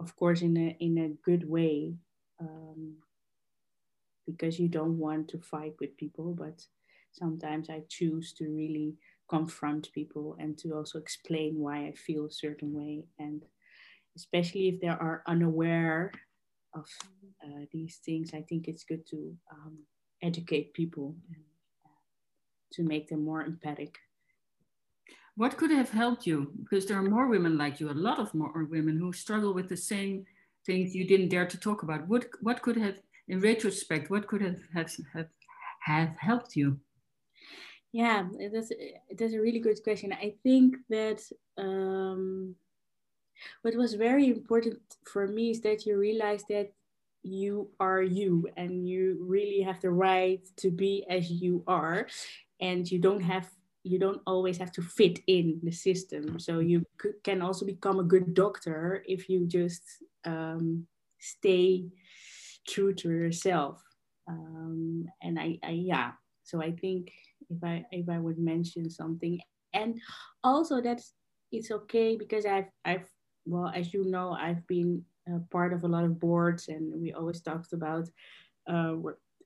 of 0.00 0.16
course 0.16 0.42
in 0.42 0.56
a 0.56 0.76
in 0.80 0.98
a 0.98 1.08
good 1.24 1.48
way 1.48 1.94
um, 2.40 2.96
because 4.26 4.58
you 4.58 4.68
don't 4.68 4.98
want 4.98 5.28
to 5.28 5.38
fight 5.38 5.74
with 5.80 5.96
people 5.96 6.32
but 6.32 6.64
sometimes 7.12 7.68
i 7.70 7.82
choose 7.88 8.32
to 8.32 8.44
really 8.48 8.94
confront 9.28 9.92
people 9.92 10.36
and 10.38 10.58
to 10.58 10.74
also 10.74 10.98
explain 10.98 11.58
why 11.58 11.86
i 11.86 11.92
feel 11.92 12.26
a 12.26 12.30
certain 12.30 12.72
way 12.72 13.04
and 13.18 13.42
especially 14.16 14.68
if 14.68 14.80
they 14.80 14.88
are 14.88 15.22
unaware 15.26 16.12
of 16.74 16.86
uh, 17.44 17.64
these 17.72 17.98
things 18.04 18.30
i 18.34 18.42
think 18.48 18.68
it's 18.68 18.84
good 18.84 19.06
to 19.06 19.34
um, 19.52 19.78
educate 20.22 20.72
people 20.74 21.14
and 21.28 21.44
uh, 21.86 22.00
to 22.72 22.82
make 22.82 23.08
them 23.08 23.24
more 23.24 23.42
empathic 23.42 23.98
what 25.36 25.56
could 25.56 25.70
have 25.70 25.88
helped 25.88 26.26
you? 26.26 26.52
Because 26.62 26.84
there 26.84 26.98
are 26.98 27.02
more 27.02 27.26
women 27.28 27.56
like 27.56 27.80
you, 27.80 27.88
a 27.88 27.92
lot 27.92 28.18
of 28.18 28.34
more 28.34 28.66
women 28.70 28.98
who 28.98 29.10
struggle 29.10 29.54
with 29.54 29.70
the 29.70 29.76
same 29.76 30.26
things 30.66 30.94
you 30.94 31.06
didn't 31.06 31.28
dare 31.28 31.46
to 31.46 31.58
talk 31.58 31.82
about. 31.82 32.06
What 32.08 32.26
what 32.40 32.62
could 32.62 32.76
have, 32.76 32.96
in 33.28 33.40
retrospect, 33.40 34.10
what 34.10 34.26
could 34.26 34.42
have 34.42 34.60
have, 34.74 34.90
have, 35.14 35.28
have 35.80 36.16
helped 36.18 36.56
you? 36.56 36.78
Yeah, 37.92 38.28
that's 38.52 38.72
that's 39.18 39.34
a 39.34 39.40
really 39.40 39.58
good 39.58 39.82
question. 39.82 40.12
I 40.12 40.34
think 40.42 40.76
that 40.88 41.20
um, 41.58 42.54
what 43.62 43.74
was 43.74 43.94
very 43.94 44.28
important 44.28 44.78
for 45.04 45.26
me 45.26 45.50
is 45.50 45.60
that 45.62 45.86
you 45.86 45.98
realize 45.98 46.44
that 46.48 46.72
you 47.22 47.68
are 47.78 48.02
you 48.02 48.48
and 48.56 48.88
you 48.88 49.18
really 49.20 49.60
have 49.60 49.80
the 49.80 49.90
right 49.90 50.40
to 50.56 50.70
be 50.70 51.04
as 51.10 51.30
you 51.30 51.62
are 51.66 52.06
and 52.60 52.90
you 52.90 52.98
don't 52.98 53.20
have 53.20 53.50
you 53.82 53.98
don't 53.98 54.20
always 54.26 54.58
have 54.58 54.72
to 54.72 54.82
fit 54.82 55.20
in 55.26 55.58
the 55.62 55.70
system 55.70 56.38
so 56.38 56.60
you 56.60 56.84
could, 56.98 57.14
can 57.24 57.42
also 57.42 57.66
become 57.66 57.98
a 57.98 58.04
good 58.04 58.34
doctor 58.34 59.02
if 59.06 59.28
you 59.28 59.46
just 59.46 59.82
um, 60.24 60.86
stay 61.18 61.86
true 62.66 62.94
to 62.94 63.10
yourself. 63.10 63.82
Um, 64.28 65.06
and 65.22 65.38
I, 65.38 65.58
I 65.62 65.70
yeah. 65.70 66.12
So 66.44 66.60
i 66.60 66.72
think 66.72 67.12
if 67.48 67.62
i 67.62 67.84
if 67.92 68.08
i 68.08 68.18
would 68.18 68.38
mention 68.38 68.90
something 68.90 69.38
and 69.72 70.00
also 70.42 70.80
that's 70.80 71.14
it's 71.52 71.70
okay 71.70 72.16
because 72.16 72.44
i've 72.44 72.70
i've 72.84 73.08
well 73.46 73.70
as 73.72 73.94
you 73.94 74.04
know 74.04 74.32
i've 74.32 74.66
been 74.66 75.04
part 75.50 75.72
of 75.72 75.84
a 75.84 75.88
lot 75.88 76.04
of 76.04 76.18
boards 76.18 76.68
and 76.68 77.00
we 77.00 77.12
always 77.12 77.40
talked 77.40 77.72
about 77.72 78.08
uh, 78.66 78.94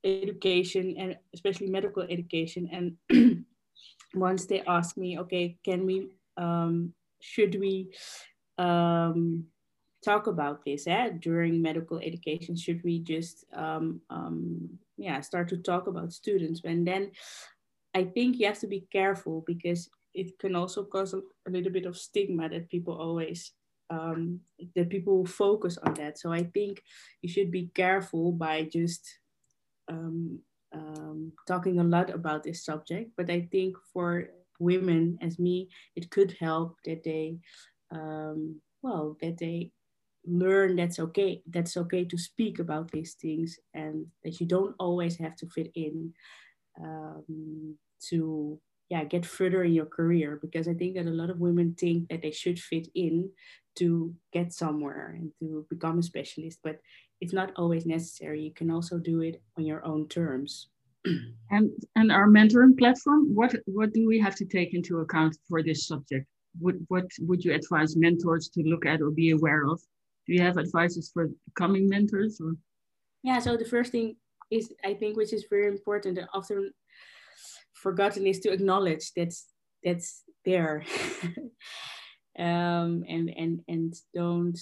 education 0.04 0.94
and 0.98 1.16
especially 1.32 1.68
medical 1.68 2.02
education. 2.02 2.96
And 3.10 3.44
once 4.14 4.46
they 4.46 4.62
asked 4.62 4.96
me 4.96 5.18
okay 5.18 5.56
can 5.64 5.86
we 5.86 6.10
um, 6.36 6.92
should 7.20 7.58
we 7.58 7.90
um, 8.58 9.44
talk 10.04 10.26
about 10.26 10.64
this 10.64 10.86
eh? 10.86 11.10
during 11.20 11.62
medical 11.62 11.98
education 11.98 12.56
should 12.56 12.82
we 12.84 13.00
just 13.00 13.44
um, 13.54 14.00
um, 14.10 14.68
yeah 14.96 15.20
start 15.20 15.48
to 15.48 15.56
talk 15.56 15.86
about 15.86 16.12
students 16.12 16.60
and 16.64 16.86
then 16.86 17.10
i 17.94 18.04
think 18.04 18.38
you 18.38 18.46
have 18.46 18.58
to 18.58 18.66
be 18.66 18.86
careful 18.92 19.42
because 19.46 19.88
it 20.12 20.38
can 20.38 20.54
also 20.54 20.84
cause 20.84 21.14
a, 21.14 21.20
a 21.48 21.50
little 21.50 21.72
bit 21.72 21.86
of 21.86 21.96
stigma 21.96 22.48
that 22.48 22.68
people 22.68 22.94
always 22.94 23.52
um, 23.90 24.40
that 24.74 24.88
people 24.88 25.26
focus 25.26 25.78
on 25.78 25.94
that 25.94 26.18
so 26.18 26.32
i 26.32 26.42
think 26.42 26.82
you 27.22 27.28
should 27.28 27.50
be 27.50 27.70
careful 27.74 28.32
by 28.32 28.62
just 28.62 29.18
um, 29.88 30.38
um, 30.72 31.32
talking 31.46 31.78
a 31.78 31.84
lot 31.84 32.10
about 32.10 32.42
this 32.42 32.64
subject 32.64 33.10
but 33.16 33.30
i 33.30 33.48
think 33.50 33.76
for 33.92 34.28
women 34.60 35.18
as 35.20 35.38
me 35.38 35.68
it 35.96 36.10
could 36.10 36.36
help 36.38 36.76
that 36.84 37.02
they 37.04 37.36
um, 37.90 38.60
well 38.82 39.16
that 39.20 39.38
they 39.38 39.70
learn 40.26 40.76
that's 40.76 40.98
okay 40.98 41.42
that's 41.50 41.76
okay 41.76 42.04
to 42.04 42.16
speak 42.16 42.58
about 42.58 42.90
these 42.90 43.14
things 43.14 43.58
and 43.74 44.06
that 44.22 44.40
you 44.40 44.46
don't 44.46 44.74
always 44.78 45.16
have 45.16 45.36
to 45.36 45.46
fit 45.46 45.70
in 45.74 46.12
um, 46.82 47.76
to 48.00 48.58
yeah 48.88 49.04
get 49.04 49.26
further 49.26 49.64
in 49.64 49.72
your 49.72 49.86
career. 49.86 50.38
Because 50.40 50.68
i 50.68 50.74
think 50.74 50.94
that 50.96 51.06
a 51.06 51.10
lot 51.10 51.30
of 51.30 51.40
women 51.40 51.74
think 51.78 52.08
that 52.08 52.22
they 52.22 52.30
should 52.30 52.58
fit 52.58 52.88
in 52.94 53.30
to 53.76 54.14
get 54.32 54.52
somewhere 54.52 55.16
and 55.18 55.32
to 55.40 55.66
become 55.68 55.98
a 55.98 56.02
specialist 56.02 56.60
but 56.62 56.78
it's 57.20 57.32
not 57.32 57.52
always 57.56 57.86
necessary. 57.86 58.42
You 58.42 58.52
can 58.52 58.70
also 58.70 58.98
do 58.98 59.22
it 59.22 59.42
on 59.56 59.64
your 59.64 59.84
own 59.84 60.08
terms. 60.08 60.68
And 61.50 61.70
and 61.96 62.10
our 62.10 62.26
mentoring 62.26 62.76
platform 62.78 63.34
what 63.34 63.54
what 63.66 63.92
do 63.92 64.06
we 64.06 64.18
have 64.18 64.34
to 64.36 64.46
take 64.46 64.74
into 64.74 65.00
account 65.00 65.36
for 65.48 65.62
this 65.62 65.86
subject? 65.86 66.26
What 66.58 66.76
what 66.88 67.06
would 67.20 67.44
you 67.44 67.52
advise 67.52 67.96
mentors 67.96 68.48
to 68.54 68.62
look 68.62 68.84
at 68.86 69.02
or 69.02 69.10
be 69.10 69.30
aware 69.30 69.64
of 69.66 69.80
do 70.26 70.34
you 70.34 70.42
have 70.42 70.58
advices 70.58 71.10
for 71.12 71.30
coming 71.54 71.88
mentors 71.88 72.40
or? 72.40 72.54
Yeah 73.22 73.38
so 73.38 73.56
the 73.56 73.64
first 73.64 73.92
thing 73.92 74.16
is 74.50 74.72
i 74.84 74.94
think 74.94 75.16
which 75.16 75.32
is 75.32 75.46
very 75.48 75.68
important 75.68 76.18
and 76.18 76.28
often 76.34 76.70
forgotten 77.74 78.26
is 78.26 78.40
to 78.40 78.52
acknowledge 78.52 79.12
that's 79.16 79.46
that's 79.84 80.24
there. 80.44 80.82
Um 82.36 83.04
and 83.06 83.30
and 83.30 83.60
and 83.68 83.94
don't 84.12 84.58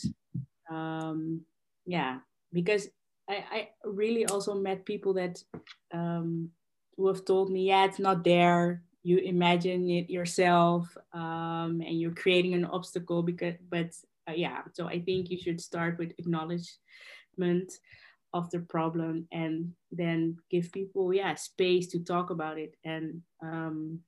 um 0.71 1.41
yeah 1.87 2.19
because 2.53 2.91
i 3.31 3.37
i 3.51 3.69
really 3.83 4.27
also 4.27 4.53
met 4.55 4.85
people 4.85 5.15
that 5.15 5.43
um 5.95 6.51
who 6.99 7.09
have 7.09 7.25
told 7.25 7.51
me 7.51 7.69
yeah 7.69 7.87
it's 7.87 7.99
not 7.99 8.25
there. 8.25 8.83
You 9.03 9.17
imagine 9.25 9.89
it 9.89 10.11
yourself 10.11 10.95
um 11.15 11.81
and 11.81 11.99
you're 11.99 12.21
creating 12.23 12.53
an 12.53 12.67
obstacle 12.67 13.23
because 13.23 13.55
but 13.71 13.97
uh, 14.29 14.33
yeah 14.35 14.63
so 14.73 14.87
i 14.87 15.01
think 15.01 15.31
you 15.31 15.39
should 15.39 15.61
start 15.61 15.99
with 15.99 16.13
acknowledgement 16.19 17.73
of 18.35 18.51
the 18.51 18.61
problem 18.61 19.27
and 19.33 19.73
then 19.91 20.37
give 20.51 20.73
people 20.73 21.13
yeah 21.13 21.35
space 21.35 21.87
to 21.89 21.99
talk 22.01 22.31
about 22.31 22.59
it. 22.59 22.75
And 22.85 23.23
um 23.43 24.01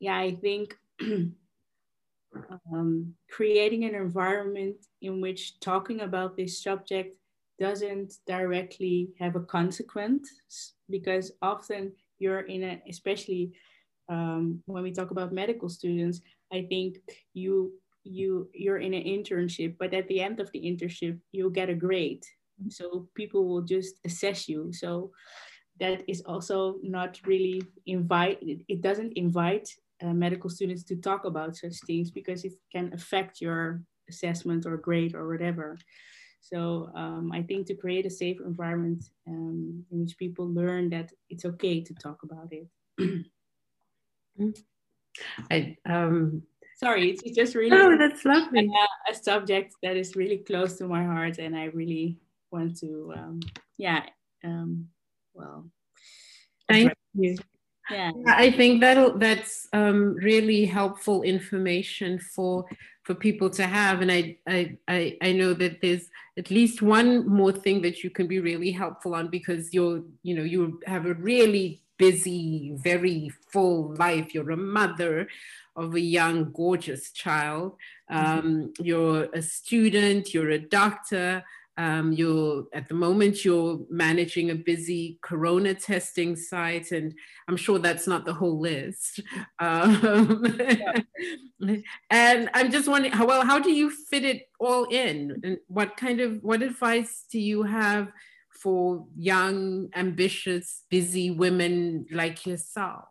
yeah 0.00 0.16
i 0.16 0.32
think 0.32 0.74
um, 2.72 3.14
creating 3.30 3.84
an 3.84 3.94
environment 3.94 4.76
in 5.02 5.20
which 5.20 5.60
talking 5.60 6.00
about 6.00 6.36
this 6.36 6.62
subject 6.62 7.16
doesn't 7.58 8.14
directly 8.26 9.10
have 9.18 9.34
a 9.34 9.40
consequence 9.40 10.28
because 10.88 11.32
often 11.42 11.92
you're 12.18 12.40
in 12.40 12.62
a 12.62 12.82
especially 12.88 13.52
um, 14.08 14.62
when 14.66 14.82
we 14.82 14.92
talk 14.92 15.10
about 15.10 15.32
medical 15.32 15.68
students 15.68 16.20
i 16.52 16.62
think 16.62 16.98
you 17.34 17.72
you 18.04 18.48
you're 18.54 18.78
in 18.78 18.94
an 18.94 19.02
internship 19.02 19.76
but 19.78 19.92
at 19.92 20.08
the 20.08 20.20
end 20.20 20.40
of 20.40 20.50
the 20.52 20.60
internship 20.60 21.18
you'll 21.32 21.50
get 21.50 21.70
a 21.70 21.74
grade. 21.74 22.24
So 22.70 23.08
people 23.14 23.46
will 23.46 23.62
just 23.62 23.96
assess 24.04 24.48
you. 24.48 24.72
So 24.72 25.12
that 25.78 26.02
is 26.08 26.22
also 26.22 26.76
not 26.82 27.20
really 27.24 27.62
invite 27.86 28.38
it 28.42 28.80
doesn't 28.80 29.12
invite 29.16 29.68
uh, 30.02 30.12
medical 30.12 30.50
students 30.50 30.84
to 30.84 30.96
talk 30.96 31.24
about 31.24 31.56
such 31.56 31.76
things 31.86 32.10
because 32.10 32.44
it 32.44 32.52
can 32.72 32.92
affect 32.92 33.40
your 33.40 33.82
assessment 34.08 34.66
or 34.66 34.76
grade 34.76 35.14
or 35.14 35.28
whatever. 35.28 35.76
So 36.40 36.90
um, 36.94 37.30
i 37.32 37.42
think 37.42 37.66
to 37.66 37.74
create 37.74 38.06
a 38.06 38.10
safe 38.10 38.38
environment 38.40 39.04
um, 39.26 39.84
in 39.90 40.00
which 40.00 40.16
people 40.18 40.46
learn 40.48 40.88
that 40.90 41.12
it's 41.30 41.44
okay 41.44 41.82
to 41.82 41.94
talk 41.94 42.18
about 42.22 42.52
it. 42.52 42.68
I, 45.50 45.76
um, 45.84 46.42
sorry 46.78 47.10
it's 47.10 47.36
just 47.36 47.54
really 47.54 47.76
oh 47.76 47.96
that's 47.98 48.24
lovely. 48.24 48.70
a, 49.08 49.12
a 49.12 49.14
subject 49.14 49.74
that 49.82 49.96
is 49.96 50.16
really 50.16 50.38
close 50.38 50.76
to 50.76 50.86
my 50.86 51.02
heart 51.02 51.38
and 51.38 51.56
i 51.56 51.64
really 51.66 52.16
want 52.50 52.78
to 52.78 53.12
um, 53.16 53.40
yeah 53.76 54.04
um, 54.44 54.86
well 55.34 55.66
thank 56.68 56.92
you. 57.14 57.36
yeah. 57.90 58.12
I 58.26 58.50
think 58.52 58.80
that 58.82 59.18
that's 59.18 59.66
um, 59.72 60.14
really 60.14 60.64
helpful 60.64 61.22
information 61.22 62.18
for 62.18 62.64
for 63.02 63.14
people 63.14 63.48
to 63.48 63.66
have 63.66 64.02
and 64.02 64.12
I, 64.12 64.36
I 64.46 64.76
i 64.86 65.16
i 65.22 65.32
know 65.32 65.54
that 65.54 65.80
there's 65.80 66.10
at 66.36 66.50
least 66.50 66.82
one 66.82 67.26
more 67.26 67.52
thing 67.52 67.80
that 67.82 68.04
you 68.04 68.10
can 68.10 68.28
be 68.28 68.38
really 68.38 68.70
helpful 68.70 69.14
on 69.14 69.28
because 69.28 69.72
you're 69.72 70.02
you 70.22 70.34
know 70.34 70.44
you 70.44 70.78
have 70.86 71.06
a 71.06 71.14
really 71.14 71.82
busy 71.98 72.72
very 72.76 73.30
full 73.50 73.94
life 73.96 74.34
you're 74.34 74.50
a 74.50 74.56
mother 74.56 75.28
of 75.76 75.94
a 75.94 76.00
young 76.00 76.50
gorgeous 76.52 77.10
child 77.12 77.76
mm-hmm. 78.10 78.38
um, 78.38 78.72
you're 78.80 79.28
a 79.34 79.42
student 79.42 80.32
you're 80.32 80.50
a 80.50 80.58
doctor 80.58 81.44
um, 81.78 82.12
you're 82.12 82.66
at 82.72 82.88
the 82.88 82.94
moment 82.94 83.44
you're 83.44 83.78
managing 83.88 84.50
a 84.50 84.56
busy 84.56 85.16
corona 85.22 85.74
testing 85.74 86.34
site, 86.34 86.90
and 86.90 87.14
I'm 87.46 87.56
sure 87.56 87.78
that's 87.78 88.08
not 88.08 88.24
the 88.24 88.34
whole 88.34 88.58
list. 88.58 89.20
Um, 89.60 90.56
and 92.10 92.50
I'm 92.54 92.70
just 92.70 92.88
wondering, 92.88 93.12
how 93.12 93.26
well, 93.26 93.44
how 93.44 93.58
do 93.58 93.72
you 93.72 93.90
fit 93.90 94.24
it 94.24 94.48
all 94.60 94.84
in? 94.84 95.40
And 95.42 95.58
what 95.66 95.96
kind 95.96 96.20
of 96.20 96.42
what 96.42 96.62
advice 96.62 97.24
do 97.30 97.40
you 97.40 97.62
have 97.64 98.12
for 98.62 99.06
young, 99.16 99.88
ambitious, 99.94 100.84
busy 100.90 101.30
women 101.30 102.06
like 102.10 102.46
yourself? 102.46 103.04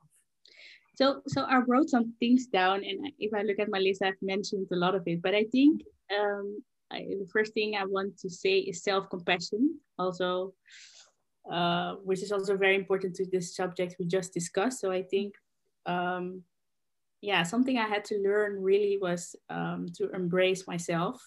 So, 0.96 1.22
so 1.28 1.44
I 1.44 1.58
wrote 1.60 1.90
some 1.90 2.14
things 2.20 2.48
down, 2.48 2.84
and 2.84 3.12
if 3.20 3.32
I 3.34 3.44
look 3.44 3.60
at 3.60 3.70
my 3.70 3.80
list, 3.80 4.02
I've 4.02 4.22
mentioned 4.22 4.68
a 4.72 4.76
lot 4.76 4.96
of 4.96 5.04
it. 5.06 5.22
But 5.22 5.36
I 5.36 5.46
think 5.52 5.82
um, 6.12 6.64
I, 6.92 7.00
the 7.22 7.28
first 7.32 7.54
thing 7.54 7.76
I 7.76 7.86
want 7.86 8.18
to 8.20 8.30
say 8.30 8.60
is 8.60 8.84
self-compassion. 8.84 9.80
Also, 10.00 10.54
uh, 11.52 11.94
which 12.04 12.22
is 12.22 12.32
also 12.32 12.58
very 12.58 12.76
important 12.76 13.16
to 13.16 13.26
this 13.32 13.56
subject 13.56 13.96
we 14.00 14.06
just 14.06 14.34
discussed. 14.34 14.82
So 14.82 14.92
I 14.92 15.04
think, 15.04 15.36
um, 15.86 16.44
yeah, 17.22 17.44
something 17.44 17.78
I 17.78 17.88
had 17.88 18.04
to 18.06 18.20
learn 18.20 18.62
really 18.62 18.98
was 19.02 19.36
um, 19.50 19.88
to 19.98 20.10
embrace 20.12 20.68
myself. 20.68 21.22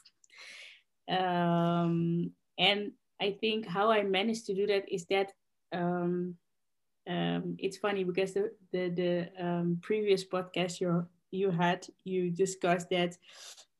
Um, 1.08 2.32
and 2.58 2.92
I 3.20 3.32
think 3.40 3.66
how 3.66 3.90
I 3.90 4.02
managed 4.02 4.46
to 4.46 4.54
do 4.54 4.66
that 4.66 4.92
is 4.92 5.06
that 5.06 5.32
um, 5.72 6.36
um, 7.08 7.56
it's 7.58 7.76
funny 7.76 8.04
because 8.04 8.34
the 8.34 8.52
the, 8.72 8.88
the 8.88 9.44
um, 9.44 9.78
previous 9.82 10.24
podcast, 10.24 10.80
your 10.80 11.08
you 11.30 11.50
had, 11.50 11.86
you 12.04 12.30
discussed 12.30 12.90
that 12.90 13.16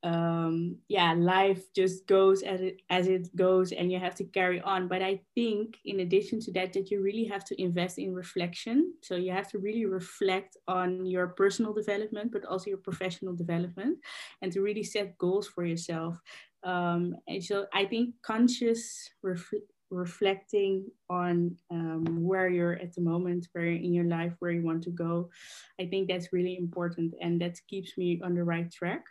um 0.03 0.79
yeah 0.89 1.13
life 1.13 1.63
just 1.77 2.07
goes 2.07 2.43
as 2.43 2.63
it 2.63 2.81
as 2.89 3.07
it 3.07 3.29
goes 3.37 3.71
and 3.71 3.93
you 3.93 3.99
have 3.99 4.15
to 4.15 4.25
carry 4.25 4.59
on. 4.63 4.89
But 4.89 5.03
i 5.03 5.21
think 5.35 5.77
in 5.85 6.01
addition 6.01 6.41
to 6.41 6.53
that 6.53 6.73
that 6.73 6.91
you 6.91 7.03
really 7.03 7.27
have 7.27 7.45
to 7.45 7.63
invest 7.63 7.99
in 7.99 8.15
reflection. 8.15 8.95
So 9.03 9.17
you 9.17 9.31
have 9.33 9.49
to 9.51 9.59
really 9.59 9.85
reflect 9.85 10.57
on 10.67 11.05
your 11.05 11.29
personal 11.29 11.75
development 11.75 12.33
but 12.33 12.47
also 12.47 12.71
your 12.71 12.79
professional 12.79 13.35
development 13.35 13.99
and 14.41 14.51
to 14.53 14.63
really 14.63 14.85
set 14.85 15.19
goals 15.19 15.47
for 15.47 15.67
yourself 15.67 16.19
um 16.65 17.15
and 17.29 17.43
so 17.43 17.67
i 17.73 17.85
think 17.85 18.15
conscious 18.23 19.09
ref- 19.23 19.63
reflecting 19.91 20.87
on 21.09 21.57
um, 21.73 22.05
where 22.23 22.49
you're 22.49 22.75
at 22.75 22.95
the 22.95 23.01
moment 23.01 23.49
where 23.53 23.67
in 23.67 23.93
your 23.93 24.05
life 24.05 24.33
where 24.39 24.53
you 24.53 24.63
want 24.63 24.83
to 24.83 24.91
go 24.91 25.29
i 25.81 25.87
think 25.87 26.09
that's 26.09 26.33
really 26.33 26.57
important 26.59 27.13
and 27.21 27.41
that 27.41 27.57
keeps 27.69 27.97
me 27.99 28.21
on 28.25 28.35
the 28.35 28.45
right 28.45 28.71
track 28.71 29.05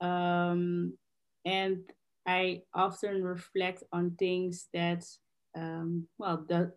um, 0.00 0.96
and 1.44 1.78
I 2.26 2.62
often 2.74 3.22
reflect 3.22 3.84
on 3.92 4.16
things 4.18 4.68
that, 4.74 5.04
um, 5.56 6.08
well, 6.18 6.44
that 6.48 6.72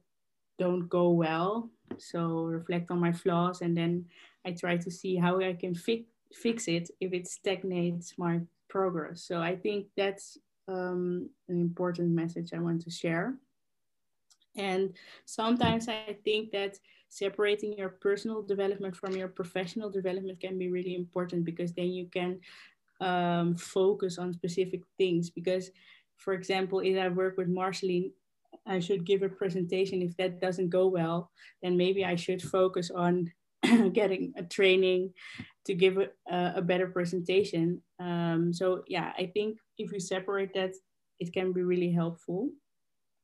don't 0.59 0.87
go 0.89 1.11
well. 1.11 1.71
So 1.97 2.43
reflect 2.43 2.91
on 2.91 2.99
my 2.99 3.11
flaws, 3.11 3.61
and 3.61 3.75
then 3.75 4.05
I 4.45 4.51
try 4.51 4.77
to 4.77 4.91
see 4.91 5.15
how 5.17 5.39
I 5.41 5.53
can 5.53 5.75
fix 5.75 6.05
fix 6.33 6.67
it 6.67 6.89
if 7.01 7.11
it 7.13 7.27
stagnates 7.27 8.13
my 8.17 8.41
progress. 8.69 9.23
So 9.23 9.41
I 9.41 9.55
think 9.55 9.87
that's 9.97 10.37
um, 10.67 11.29
an 11.47 11.59
important 11.59 12.11
message 12.11 12.53
I 12.53 12.59
want 12.59 12.81
to 12.83 12.91
share. 12.91 13.35
And 14.55 14.93
sometimes 15.25 15.87
I 15.87 16.17
think 16.23 16.51
that 16.51 16.77
separating 17.09 17.77
your 17.77 17.89
personal 17.89 18.41
development 18.43 18.95
from 18.95 19.15
your 19.15 19.27
professional 19.27 19.89
development 19.89 20.39
can 20.39 20.57
be 20.57 20.69
really 20.69 20.95
important 20.95 21.43
because 21.43 21.73
then 21.73 21.87
you 21.87 22.07
can 22.07 22.39
um, 23.01 23.55
focus 23.55 24.17
on 24.17 24.33
specific 24.33 24.81
things 24.97 25.29
because 25.29 25.71
for 26.17 26.33
example 26.33 26.79
if 26.79 26.97
i 26.99 27.07
work 27.07 27.37
with 27.37 27.47
marceline 27.47 28.11
i 28.67 28.77
should 28.79 29.05
give 29.05 29.23
a 29.23 29.29
presentation 29.29 30.01
if 30.01 30.15
that 30.17 30.41
doesn't 30.41 30.69
go 30.69 30.87
well 30.87 31.31
then 31.61 31.77
maybe 31.77 32.03
i 32.03 32.15
should 32.15 32.41
focus 32.41 32.91
on 32.91 33.31
getting 33.93 34.33
a 34.35 34.43
training 34.43 35.13
to 35.69 35.75
give 35.75 35.97
a, 35.97 36.53
a 36.55 36.61
better 36.61 36.87
presentation 36.87 37.81
um, 37.99 38.51
so 38.53 38.83
yeah 38.87 39.11
i 39.17 39.25
think 39.33 39.57
if 39.77 39.91
you 39.91 39.99
separate 39.99 40.53
that 40.53 40.73
it 41.19 41.33
can 41.33 41.53
be 41.53 41.61
really 41.61 41.91
helpful 41.91 42.49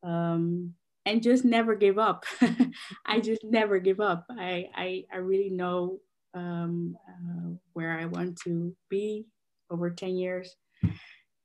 um, 0.04 0.74
and 1.06 1.22
just 1.24 1.46
never 1.46 1.76
give 1.76 1.98
up 2.00 2.26
i 3.06 3.20
just 3.20 3.44
never 3.44 3.80
give 3.80 4.00
up 4.00 4.26
i 4.32 4.68
i, 4.76 5.04
I 5.14 5.18
really 5.18 5.50
know 5.50 6.00
um, 6.34 6.96
uh, 7.10 7.50
where 7.74 8.00
i 8.00 8.06
want 8.06 8.38
to 8.46 8.76
be 8.90 9.26
over 9.70 9.90
10 9.90 10.16
years. 10.16 10.56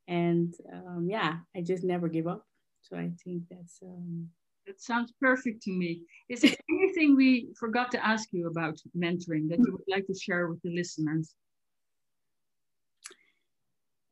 And 0.09 0.55
um, 0.73 1.07
yeah, 1.09 1.39
I 1.57 1.61
just 1.63 1.85
never 1.85 2.09
give 2.09 2.27
up. 2.27 2.45
So 2.83 2.97
I 2.97 3.11
think 3.23 3.45
that's. 3.51 3.79
Um, 3.83 4.29
that 4.67 4.81
sounds 4.81 5.13
perfect 5.21 5.63
to 5.63 5.73
me. 5.73 6.03
Is 6.29 6.43
there 6.43 6.55
anything 6.91 7.17
we 7.17 7.49
forgot 7.59 7.91
to 7.93 8.05
ask 8.05 8.29
you 8.33 8.49
about 8.49 8.79
mentoring 8.97 9.49
that 9.49 9.59
you 9.59 9.73
would 9.73 9.85
like 9.89 10.07
to 10.07 10.15
share 10.15 10.49
with 10.49 10.61
the 10.63 10.75
listeners? 10.75 11.35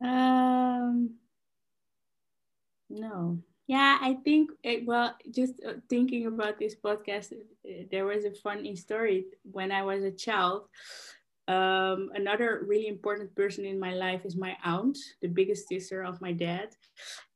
Um, 0.02 1.14
no. 2.88 3.38
Yeah, 3.66 3.98
I 4.00 4.14
think, 4.24 4.50
it, 4.62 4.86
well, 4.86 5.14
just 5.30 5.54
uh, 5.66 5.74
thinking 5.90 6.26
about 6.26 6.58
this 6.58 6.74
podcast, 6.74 7.32
uh, 7.32 7.84
there 7.90 8.06
was 8.06 8.24
a 8.24 8.32
funny 8.32 8.76
story 8.76 9.26
when 9.42 9.72
I 9.72 9.82
was 9.82 10.04
a 10.04 10.10
child. 10.10 10.68
Um, 11.48 12.10
another 12.14 12.62
really 12.66 12.88
important 12.88 13.34
person 13.34 13.64
in 13.64 13.80
my 13.80 13.94
life 13.94 14.20
is 14.26 14.36
my 14.36 14.54
aunt, 14.64 14.98
the 15.22 15.28
biggest 15.28 15.66
sister 15.68 16.04
of 16.04 16.20
my 16.20 16.32
dad. 16.32 16.68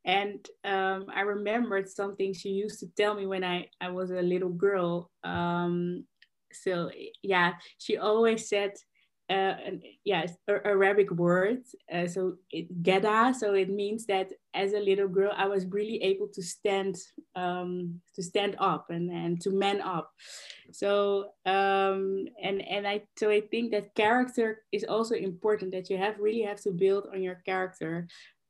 And 0.05 0.47
um, 0.63 1.07
I 1.13 1.21
remembered 1.21 1.89
something 1.89 2.31
she 2.33 2.49
used 2.49 2.79
to 2.81 2.87
tell 2.95 3.15
me 3.15 3.25
when 3.25 3.43
I, 3.43 3.69
I 3.81 3.89
was 3.89 4.11
a 4.11 4.21
little 4.21 4.49
girl. 4.49 5.09
Um, 5.23 6.05
so, 6.51 6.91
yeah, 7.23 7.53
she 7.79 7.97
always 7.97 8.47
said, 8.47 8.73
uh, 9.29 9.55
yeah, 10.03 10.25
Arabic 10.47 11.11
word. 11.11 11.63
Uh, 11.91 12.07
so 12.07 12.35
it, 12.51 12.83
geda. 12.83 13.33
So 13.33 13.53
it 13.53 13.69
means 13.69 14.05
that 14.07 14.31
as 14.53 14.73
a 14.73 14.79
little 14.79 15.07
girl, 15.07 15.31
I 15.35 15.47
was 15.47 15.65
really 15.65 16.01
able 16.03 16.27
to 16.33 16.41
stand, 16.41 16.97
um, 17.35 18.01
to 18.15 18.21
stand 18.23 18.55
up 18.59 18.89
and, 18.89 19.09
and 19.09 19.39
to 19.41 19.49
man 19.51 19.81
up. 19.81 20.11
So 20.71 21.29
um, 21.45 22.27
and 22.41 22.61
and 22.67 22.87
I 22.87 23.03
so 23.17 23.29
I 23.29 23.41
think 23.41 23.71
that 23.71 23.95
character 23.95 24.63
is 24.71 24.83
also 24.83 25.15
important. 25.15 25.71
That 25.71 25.89
you 25.89 25.97
have 25.97 26.19
really 26.19 26.41
have 26.41 26.61
to 26.61 26.71
build 26.71 27.07
on 27.13 27.21
your 27.21 27.41
character. 27.45 28.07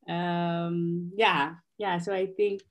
Um, 0.08 1.12
yeah, 1.16 1.54
yeah. 1.78 1.98
So 1.98 2.12
I 2.12 2.26
think 2.26 2.62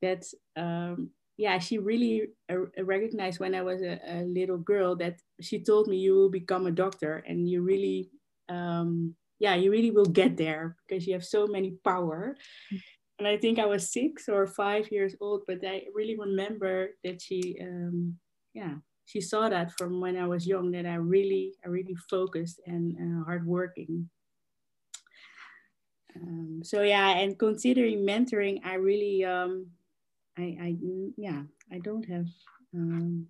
that 0.00 0.24
um, 0.56 1.10
yeah, 1.38 1.60
she 1.60 1.78
really 1.78 2.30
uh, 2.50 2.82
recognized 2.82 3.38
when 3.38 3.54
I 3.54 3.62
was 3.62 3.80
a, 3.80 4.00
a, 4.04 4.24
little 4.24 4.58
girl 4.58 4.96
that 4.96 5.20
she 5.40 5.62
told 5.62 5.86
me 5.86 5.96
you 5.96 6.14
will 6.14 6.30
become 6.30 6.66
a 6.66 6.72
doctor 6.72 7.24
and 7.28 7.48
you 7.48 7.62
really, 7.62 8.10
um, 8.48 9.14
yeah, 9.38 9.54
you 9.54 9.70
really 9.70 9.92
will 9.92 10.04
get 10.04 10.36
there 10.36 10.76
because 10.86 11.06
you 11.06 11.12
have 11.12 11.24
so 11.24 11.46
many 11.46 11.78
power. 11.84 12.36
And 13.20 13.28
I 13.28 13.36
think 13.36 13.60
I 13.60 13.66
was 13.66 13.92
six 13.92 14.28
or 14.28 14.48
five 14.48 14.90
years 14.90 15.14
old, 15.20 15.42
but 15.46 15.58
I 15.64 15.84
really 15.94 16.18
remember 16.18 16.90
that 17.04 17.22
she, 17.22 17.56
um, 17.62 18.18
yeah, 18.52 18.74
she 19.06 19.20
saw 19.20 19.48
that 19.48 19.70
from 19.78 20.00
when 20.00 20.16
I 20.16 20.26
was 20.26 20.44
young 20.44 20.72
that 20.72 20.86
I 20.86 20.96
really, 20.96 21.54
I 21.64 21.68
really 21.68 21.96
focused 22.10 22.60
and 22.66 22.96
uh, 22.98 23.24
hardworking. 23.24 24.10
Um, 26.16 26.62
so 26.64 26.82
yeah, 26.82 27.10
and 27.10 27.38
considering 27.38 28.04
mentoring, 28.04 28.60
I 28.64 28.74
really 28.74 29.24
um, 29.24 29.68
I, 30.38 30.56
I 30.60 30.76
yeah, 31.16 31.42
I 31.72 31.78
don't 31.78 32.08
have 32.08 32.26
um, 32.74 33.26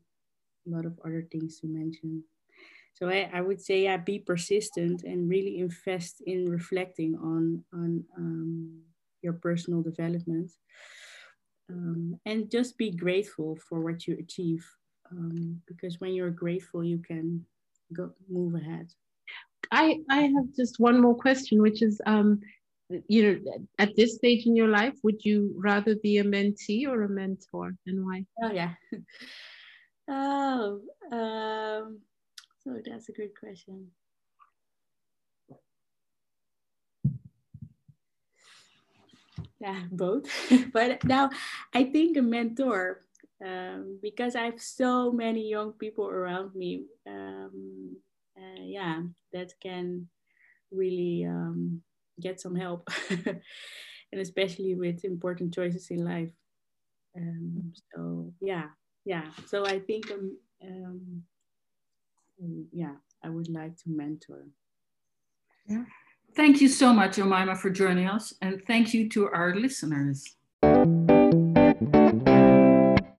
a 0.66 0.70
lot 0.70 0.84
of 0.84 0.98
other 1.04 1.26
things 1.32 1.58
to 1.60 1.66
mention. 1.66 2.22
So 2.94 3.08
I, 3.08 3.30
I 3.32 3.40
would 3.40 3.60
say, 3.60 3.84
yeah, 3.84 3.96
be 3.96 4.18
persistent 4.18 5.04
and 5.04 5.30
really 5.30 5.58
invest 5.58 6.20
in 6.26 6.50
reflecting 6.50 7.14
on 7.16 7.64
on 7.72 8.04
um, 8.16 8.80
your 9.22 9.34
personal 9.34 9.82
development, 9.82 10.50
um, 11.70 12.18
and 12.26 12.50
just 12.50 12.76
be 12.76 12.90
grateful 12.90 13.56
for 13.68 13.80
what 13.80 14.06
you 14.06 14.16
achieve. 14.18 14.66
Um, 15.10 15.62
because 15.66 16.00
when 16.00 16.12
you're 16.12 16.30
grateful, 16.30 16.84
you 16.84 16.98
can 16.98 17.46
go 17.92 18.10
move 18.28 18.54
ahead. 18.54 18.92
I 19.70 20.00
I 20.10 20.22
have 20.22 20.54
just 20.54 20.78
one 20.78 21.00
more 21.00 21.14
question, 21.14 21.62
which 21.62 21.82
is 21.82 22.00
um, 22.04 22.40
you 23.08 23.22
know, 23.22 23.66
at 23.78 23.94
this 23.96 24.14
stage 24.16 24.46
in 24.46 24.56
your 24.56 24.68
life, 24.68 24.94
would 25.02 25.24
you 25.24 25.54
rather 25.56 25.96
be 25.96 26.18
a 26.18 26.24
mentee 26.24 26.86
or 26.86 27.02
a 27.02 27.08
mentor, 27.08 27.74
and 27.86 28.04
why? 28.04 28.24
Oh 28.42 28.50
yeah. 28.50 28.74
oh, 30.08 30.80
um, 31.12 32.00
so 32.64 32.80
that's 32.84 33.08
a 33.08 33.12
good 33.12 33.38
question. 33.38 33.88
Yeah, 39.60 39.82
both. 39.90 40.30
but 40.72 41.04
now, 41.04 41.30
I 41.74 41.84
think 41.84 42.16
a 42.16 42.22
mentor 42.22 43.02
um, 43.44 43.98
because 44.02 44.36
I 44.36 44.44
have 44.44 44.60
so 44.60 45.12
many 45.12 45.48
young 45.48 45.72
people 45.72 46.08
around 46.08 46.54
me. 46.54 46.84
Um, 47.06 47.96
uh, 48.36 48.62
yeah, 48.62 49.02
that 49.32 49.52
can 49.60 50.08
really 50.70 51.24
um, 51.24 51.82
get 52.20 52.40
some 52.40 52.54
help. 52.54 52.88
And 54.10 54.22
especially 54.22 54.74
with 54.74 55.04
important 55.04 55.52
choices 55.52 55.90
in 55.90 56.02
life. 56.02 56.30
Um, 57.14 57.74
so 57.94 58.32
yeah 58.40 58.68
yeah. 59.04 59.24
So 59.46 59.66
i 59.66 59.78
think 59.78 60.10
um, 60.10 60.36
um, 60.62 61.22
yeah 62.72 62.96
i 63.24 63.28
would 63.28 63.48
like 63.48 63.76
to 63.82 63.90
mentor. 63.90 64.44
Yeah. 65.66 65.84
Thank 66.34 66.60
you 66.60 66.68
so 66.68 66.92
much 66.92 67.16
Omaima 67.16 67.56
for 67.58 67.70
joining 67.70 68.06
us. 68.06 68.32
And 68.40 68.62
thank 68.66 68.94
you 68.94 69.08
to 69.10 69.28
our 69.28 69.54
listeners 69.54 70.36